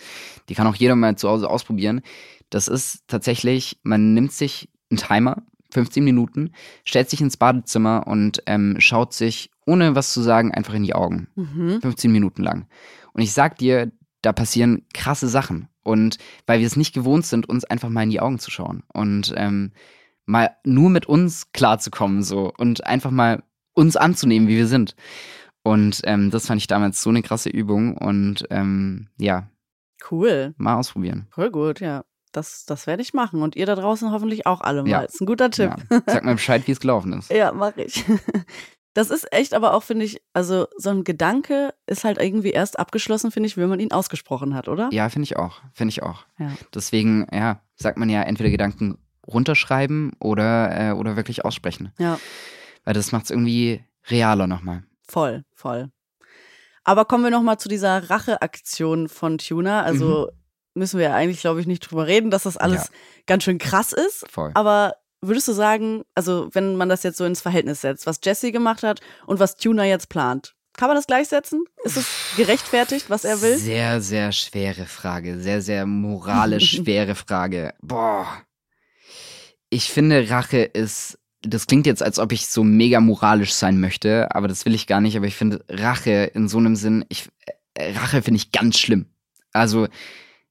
[0.48, 2.02] Die kann auch jeder mal zu Hause ausprobieren.
[2.50, 5.42] Das ist tatsächlich, man nimmt sich einen Timer,
[5.72, 6.52] 15 Minuten,
[6.84, 10.94] stellt sich ins Badezimmer und ähm, schaut sich ohne was zu sagen, einfach in die
[10.94, 11.28] Augen.
[11.34, 11.80] Mhm.
[11.80, 12.66] 15 Minuten lang.
[13.12, 13.92] Und ich sag dir,
[14.22, 15.68] da passieren krasse Sachen.
[15.82, 18.84] Und weil wir es nicht gewohnt sind, uns einfach mal in die Augen zu schauen
[18.92, 19.72] und ähm,
[20.26, 23.42] mal nur mit uns klarzukommen so und einfach mal
[23.74, 24.94] uns anzunehmen, wie wir sind.
[25.64, 29.48] Und ähm, das fand ich damals so eine krasse Übung und ähm, ja.
[30.10, 30.54] Cool.
[30.56, 31.26] Mal ausprobieren.
[31.30, 32.04] Voll gut, ja.
[32.32, 33.42] Das, das werde ich machen.
[33.42, 34.88] Und ihr da draußen hoffentlich auch alle mal.
[34.88, 35.02] Ja.
[35.02, 35.72] Das ist ein guter Tipp.
[35.90, 36.02] Ja.
[36.06, 37.30] Sag mal Bescheid, wie es gelaufen ist.
[37.32, 38.04] ja, mache ich.
[38.94, 42.78] Das ist echt aber auch, finde ich, also so ein Gedanke ist halt irgendwie erst
[42.78, 44.90] abgeschlossen, finde ich, wenn man ihn ausgesprochen hat, oder?
[44.92, 45.62] Ja, finde ich auch.
[45.72, 46.26] Finde ich auch.
[46.38, 46.52] Ja.
[46.74, 51.92] Deswegen, ja, sagt man ja entweder Gedanken runterschreiben oder, äh, oder wirklich aussprechen.
[51.98, 52.18] Ja.
[52.84, 54.82] Weil das macht es irgendwie realer nochmal.
[55.08, 55.90] Voll, voll.
[56.84, 59.82] Aber kommen wir nochmal zu dieser Racheaktion von Tuna.
[59.82, 60.80] Also mhm.
[60.80, 62.90] müssen wir ja eigentlich, glaube ich, nicht drüber reden, dass das alles ja.
[63.26, 64.26] ganz schön krass ist.
[64.28, 64.50] Voll.
[64.54, 68.52] Aber würdest du sagen, also wenn man das jetzt so ins Verhältnis setzt, was Jesse
[68.52, 71.64] gemacht hat und was Tuna jetzt plant, kann man das gleichsetzen?
[71.84, 72.06] Ist es
[72.36, 73.56] gerechtfertigt, was er will?
[73.58, 75.38] Sehr, sehr schwere Frage.
[75.38, 77.74] Sehr, sehr moralisch schwere Frage.
[77.82, 78.26] Boah.
[79.70, 81.18] Ich finde, Rache ist.
[81.44, 84.86] Das klingt jetzt, als ob ich so mega moralisch sein möchte, aber das will ich
[84.86, 85.16] gar nicht.
[85.16, 87.30] Aber ich finde Rache in so einem Sinn, ich,
[87.74, 89.06] äh, Rache finde ich ganz schlimm.
[89.52, 89.88] Also,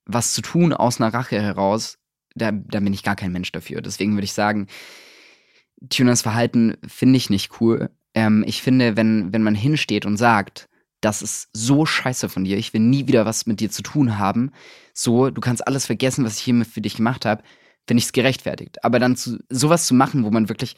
[0.06, 1.98] was zu tun aus einer Rache heraus,
[2.36, 3.82] da, da bin ich gar kein Mensch dafür.
[3.82, 4.68] Deswegen würde ich sagen,
[5.90, 7.90] Tuners Verhalten finde ich nicht cool.
[8.14, 10.70] Ähm, ich finde, wenn, wenn man hinsteht und sagt,
[11.02, 14.20] das ist so scheiße von dir, ich will nie wieder was mit dir zu tun
[14.20, 14.52] haben,
[14.94, 17.44] so, du kannst alles vergessen, was ich hier für dich gemacht habe,
[17.88, 18.84] finde ich es gerechtfertigt.
[18.84, 20.76] Aber dann zu, sowas zu machen, wo man wirklich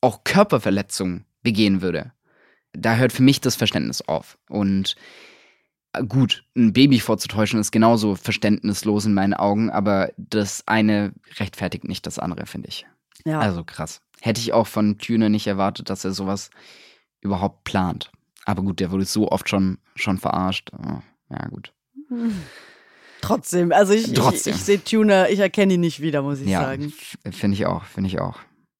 [0.00, 2.12] auch Körperverletzungen begehen würde,
[2.72, 4.38] da hört für mich das Verständnis auf.
[4.48, 4.96] Und
[6.08, 12.06] gut, ein Baby vorzutäuschen ist genauso verständnislos in meinen Augen, aber das eine rechtfertigt nicht
[12.06, 12.86] das andere, finde ich.
[13.24, 13.40] Ja.
[13.40, 14.00] Also krass.
[14.20, 16.50] Hätte ich auch von Tüne nicht erwartet, dass er sowas
[17.20, 18.10] überhaupt plant.
[18.44, 20.70] Aber gut, der wurde so oft schon, schon verarscht.
[20.72, 21.72] Oh, ja, gut.
[23.20, 24.54] Trotzdem, also ich, Trotzdem.
[24.54, 26.92] ich, ich sehe Tuner, ich erkenne ihn nicht wieder, muss ich ja, sagen.
[27.30, 28.38] Finde ich auch, finde ich auch.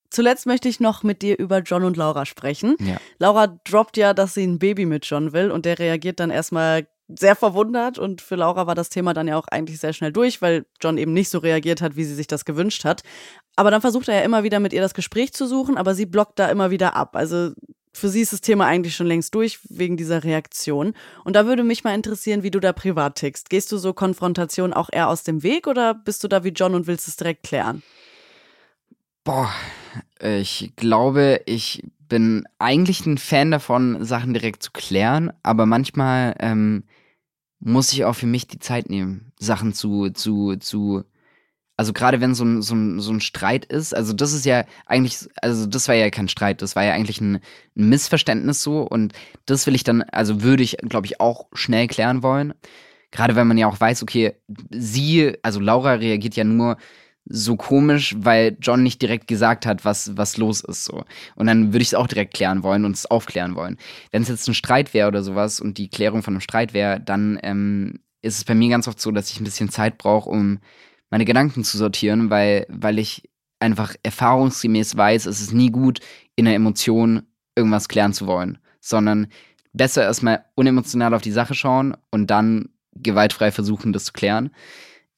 [0.08, 2.76] Zuletzt möchte ich noch mit dir über John und Laura sprechen.
[2.80, 2.96] Ja.
[3.18, 6.88] Laura droppt ja, dass sie ein Baby mit John will und der reagiert dann erstmal
[7.18, 10.42] sehr verwundert und für Laura war das Thema dann ja auch eigentlich sehr schnell durch,
[10.42, 13.02] weil John eben nicht so reagiert hat, wie sie sich das gewünscht hat.
[13.56, 16.06] Aber dann versucht er ja immer wieder mit ihr das Gespräch zu suchen, aber sie
[16.06, 17.16] blockt da immer wieder ab.
[17.16, 17.52] Also
[17.92, 20.94] für sie ist das Thema eigentlich schon längst durch wegen dieser Reaktion.
[21.24, 23.50] Und da würde mich mal interessieren, wie du da privat tickst.
[23.50, 26.74] Gehst du so Konfrontation auch eher aus dem Weg oder bist du da wie John
[26.74, 27.82] und willst es direkt klären?
[29.24, 29.50] Boah,
[30.20, 36.84] ich glaube, ich bin eigentlich ein Fan davon, Sachen direkt zu klären, aber manchmal ähm,
[37.60, 41.04] muss ich auch für mich die Zeit nehmen, Sachen zu, zu, zu
[41.76, 44.64] also gerade wenn so ein, so, ein, so ein Streit ist, also das ist ja
[44.84, 47.36] eigentlich, also das war ja kein Streit, das war ja eigentlich ein,
[47.76, 49.14] ein Missverständnis so und
[49.46, 52.52] das will ich dann, also würde ich, glaube ich, auch schnell klären wollen.
[53.12, 54.34] Gerade wenn man ja auch weiß, okay,
[54.70, 56.76] sie, also Laura reagiert ja nur
[57.32, 60.84] so komisch, weil John nicht direkt gesagt hat, was, was los ist.
[60.84, 61.04] So.
[61.36, 63.78] Und dann würde ich es auch direkt klären wollen und es aufklären wollen.
[64.10, 67.00] Wenn es jetzt ein Streit wäre oder sowas und die Klärung von einem Streit wäre,
[67.00, 70.28] dann ähm, ist es bei mir ganz oft so, dass ich ein bisschen Zeit brauche,
[70.28, 70.58] um
[71.08, 76.00] meine Gedanken zu sortieren, weil, weil ich einfach erfahrungsgemäß weiß, es ist nie gut,
[76.34, 77.22] in der Emotion
[77.54, 79.28] irgendwas klären zu wollen, sondern
[79.72, 84.50] besser erstmal unemotional auf die Sache schauen und dann gewaltfrei versuchen, das zu klären.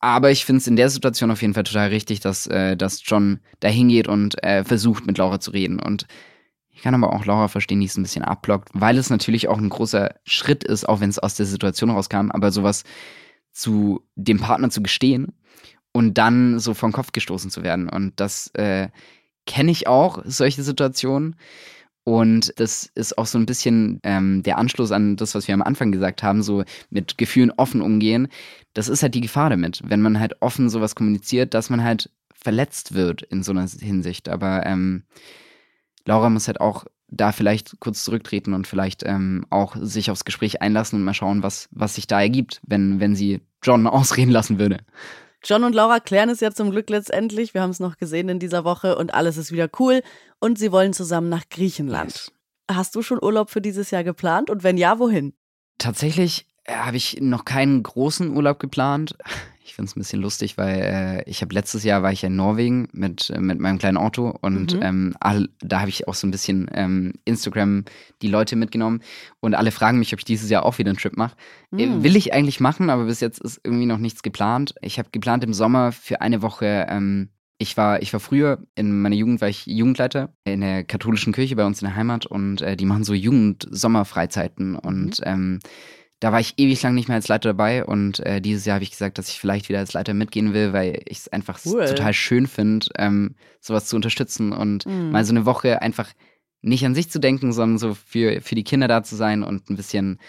[0.03, 3.03] Aber ich finde es in der Situation auf jeden Fall total richtig, dass, äh, dass
[3.05, 5.79] John da hingeht und äh, versucht, mit Laura zu reden.
[5.79, 6.07] Und
[6.71, 9.59] ich kann aber auch Laura verstehen, die es ein bisschen abblockt, weil es natürlich auch
[9.59, 12.83] ein großer Schritt ist, auch wenn es aus der Situation rauskam, aber sowas
[13.53, 15.35] zu dem Partner zu gestehen
[15.93, 17.89] und dann so vom Kopf gestoßen zu werden.
[17.89, 18.89] Und das äh,
[19.47, 21.37] kenne ich auch, solche Situationen.
[22.05, 25.63] Und das ist auch so ein bisschen ähm, der Anschluss an das, was wir am
[25.63, 28.29] Anfang gesagt haben, so mit Gefühlen offen umgehen.
[28.75, 32.11] Das ist halt die Gefahr damit, wenn man halt offen sowas kommuniziert, dass man halt
[32.35, 34.29] verletzt wird in so einer Hinsicht.
[34.29, 35.05] Aber ähm,
[36.05, 40.63] Laura muss halt auch da vielleicht kurz zurücktreten und vielleicht ähm, auch sich aufs Gespräch
[40.63, 44.59] einlassen und mal schauen, was, was sich da ergibt, wenn, wenn sie John ausreden lassen
[44.59, 44.79] würde.
[45.45, 47.55] John und Laura klären es ja zum Glück letztendlich.
[47.55, 50.03] Wir haben es noch gesehen in dieser Woche und alles ist wieder cool.
[50.39, 52.33] Und sie wollen zusammen nach Griechenland.
[52.71, 54.51] Hast du schon Urlaub für dieses Jahr geplant?
[54.51, 55.35] Und wenn ja, wohin?
[55.79, 59.17] Tatsächlich habe ich noch keinen großen Urlaub geplant.
[59.65, 60.81] Ich finde es ein bisschen lustig, weil
[61.25, 64.37] äh, ich habe letztes Jahr war ich in Norwegen mit, äh, mit meinem kleinen Auto
[64.43, 64.83] und mhm.
[64.83, 67.85] ähm, all, da habe ich auch so ein bisschen ähm, Instagram
[68.21, 69.01] die Leute mitgenommen
[69.41, 71.37] und alle fragen mich, ob ich dieses Jahr auch wieder einen Trip mache.
[71.75, 72.01] Äh, mhm.
[72.01, 74.75] Äh, will ich eigentlich machen, aber bis jetzt ist irgendwie noch nichts geplant.
[74.83, 79.01] Ich habe geplant im Sommer für eine Woche ähm, ich war, ich war früher, in
[79.03, 82.61] meiner Jugend war ich Jugendleiter in der katholischen Kirche bei uns in der Heimat und
[82.61, 85.61] äh, die machen so Jugend-Sommerfreizeiten und mhm.
[86.23, 88.85] Da war ich ewig lang nicht mehr als Leiter dabei und äh, dieses Jahr habe
[88.85, 91.85] ich gesagt, dass ich vielleicht wieder als Leiter mitgehen will, weil ich es einfach cool.
[91.85, 95.11] total schön finde, ähm, sowas zu unterstützen und mhm.
[95.11, 96.09] mal so eine Woche einfach
[96.61, 99.69] nicht an sich zu denken, sondern so für, für die Kinder da zu sein und
[99.69, 100.21] ein bisschen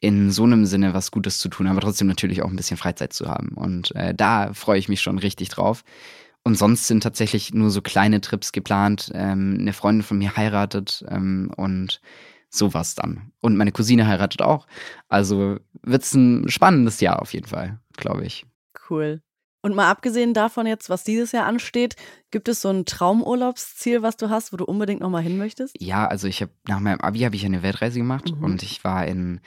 [0.00, 3.14] in so einem Sinne was Gutes zu tun, aber trotzdem natürlich auch ein bisschen Freizeit
[3.14, 3.52] zu haben.
[3.54, 5.82] Und äh, da freue ich mich schon richtig drauf.
[6.44, 9.10] Und sonst sind tatsächlich nur so kleine Trips geplant.
[9.14, 12.02] Ähm, eine Freundin von mir heiratet ähm, und
[12.54, 13.32] sowas dann.
[13.40, 14.66] Und meine Cousine heiratet auch.
[15.08, 18.46] Also wird es ein spannendes Jahr auf jeden Fall, glaube ich.
[18.88, 19.22] Cool.
[19.62, 21.94] Und mal abgesehen davon jetzt, was dieses Jahr ansteht,
[22.32, 25.76] gibt es so ein Traumurlaubsziel, was du hast, wo du unbedingt nochmal hin möchtest?
[25.80, 28.42] Ja, also ich habe nach meinem Abi habe ich eine Weltreise gemacht mhm.
[28.42, 29.40] und ich war in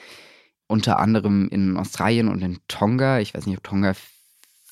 [0.67, 3.19] unter anderem in Australien und in Tonga.
[3.19, 3.93] Ich weiß nicht, ob Tonga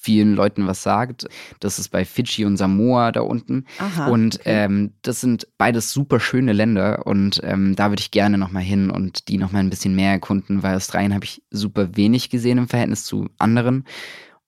[0.04, 1.28] vielen Leuten was sagt.
[1.60, 3.66] Das ist bei Fidschi und Samoa da unten.
[3.80, 4.66] Aha, und okay.
[4.66, 8.90] ähm, das sind beides super schöne Länder und ähm, da würde ich gerne nochmal hin
[8.90, 12.68] und die nochmal ein bisschen mehr erkunden, weil Australien habe ich super wenig gesehen im
[12.68, 13.86] Verhältnis zu anderen.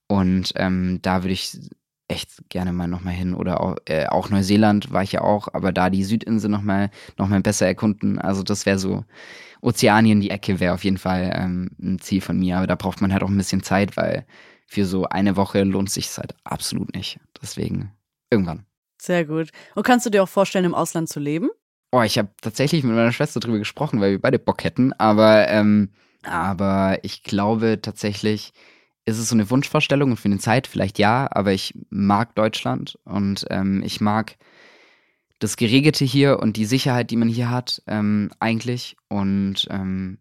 [0.08, 1.58] Und ähm, da würde ich
[2.08, 3.34] echt gerne mal nochmal hin.
[3.34, 7.28] Oder auch, äh, auch, Neuseeland war ich ja auch, aber da die Südinsel nochmal noch
[7.28, 8.20] mal besser erkunden.
[8.20, 9.06] Also das wäre so,
[9.62, 12.58] Ozeanien, die Ecke wäre auf jeden Fall ähm, ein Ziel von mir.
[12.58, 14.26] Aber da braucht man halt auch ein bisschen Zeit, weil
[14.66, 17.20] für so eine Woche lohnt sich es halt absolut nicht.
[17.42, 17.92] Deswegen
[18.30, 18.66] irgendwann.
[19.02, 19.50] Sehr gut.
[19.76, 21.50] Und kannst du dir auch vorstellen, im Ausland zu leben?
[21.92, 24.94] Oh, ich habe tatsächlich mit meiner Schwester drüber gesprochen, weil wir beide Bock hätten.
[24.94, 25.92] Aber, ähm,
[26.24, 28.52] aber ich glaube tatsächlich,
[29.06, 32.98] ist es so eine Wunschvorstellung und für eine Zeit vielleicht ja, aber ich mag Deutschland
[33.06, 34.36] und ähm, ich mag
[35.40, 38.98] das Geregelte hier und die Sicherheit, die man hier hat, ähm, eigentlich.
[39.10, 40.18] Und ähm,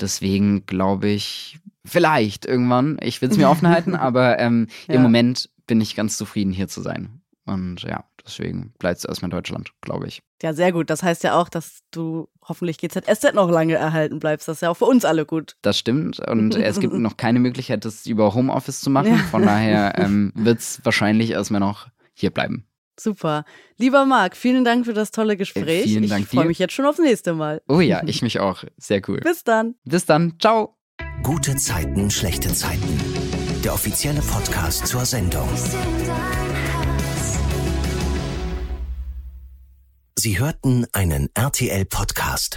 [0.00, 1.58] deswegen glaube ich,
[1.88, 2.98] Vielleicht irgendwann.
[3.02, 4.94] Ich will es mir offen halten, aber ähm, ja.
[4.94, 7.20] im Moment bin ich ganz zufrieden, hier zu sein.
[7.44, 10.22] Und ja, deswegen bleibt es erstmal in Deutschland, glaube ich.
[10.42, 10.90] Ja, sehr gut.
[10.90, 14.48] Das heißt ja auch, dass du hoffentlich GZSZ noch lange erhalten bleibst.
[14.48, 15.56] Das ist ja auch für uns alle gut.
[15.62, 16.20] Das stimmt.
[16.20, 19.16] Und es gibt noch keine Möglichkeit, das über Homeoffice zu machen.
[19.16, 19.24] Ja.
[19.30, 22.66] Von daher ähm, wird es wahrscheinlich erstmal noch hier bleiben.
[23.00, 23.44] Super.
[23.76, 25.84] Lieber Marc, vielen Dank für das tolle Gespräch.
[25.84, 27.62] Äh, vielen Dank ich freue mich jetzt schon aufs nächste Mal.
[27.68, 28.64] Oh ja, ich mich auch.
[28.76, 29.20] Sehr cool.
[29.20, 29.76] Bis dann.
[29.84, 30.34] Bis dann.
[30.38, 30.77] Ciao.
[31.22, 33.00] Gute Zeiten, schlechte Zeiten.
[33.62, 35.48] Der offizielle Podcast zur Sendung.
[40.18, 42.56] Sie hörten einen RTL-Podcast.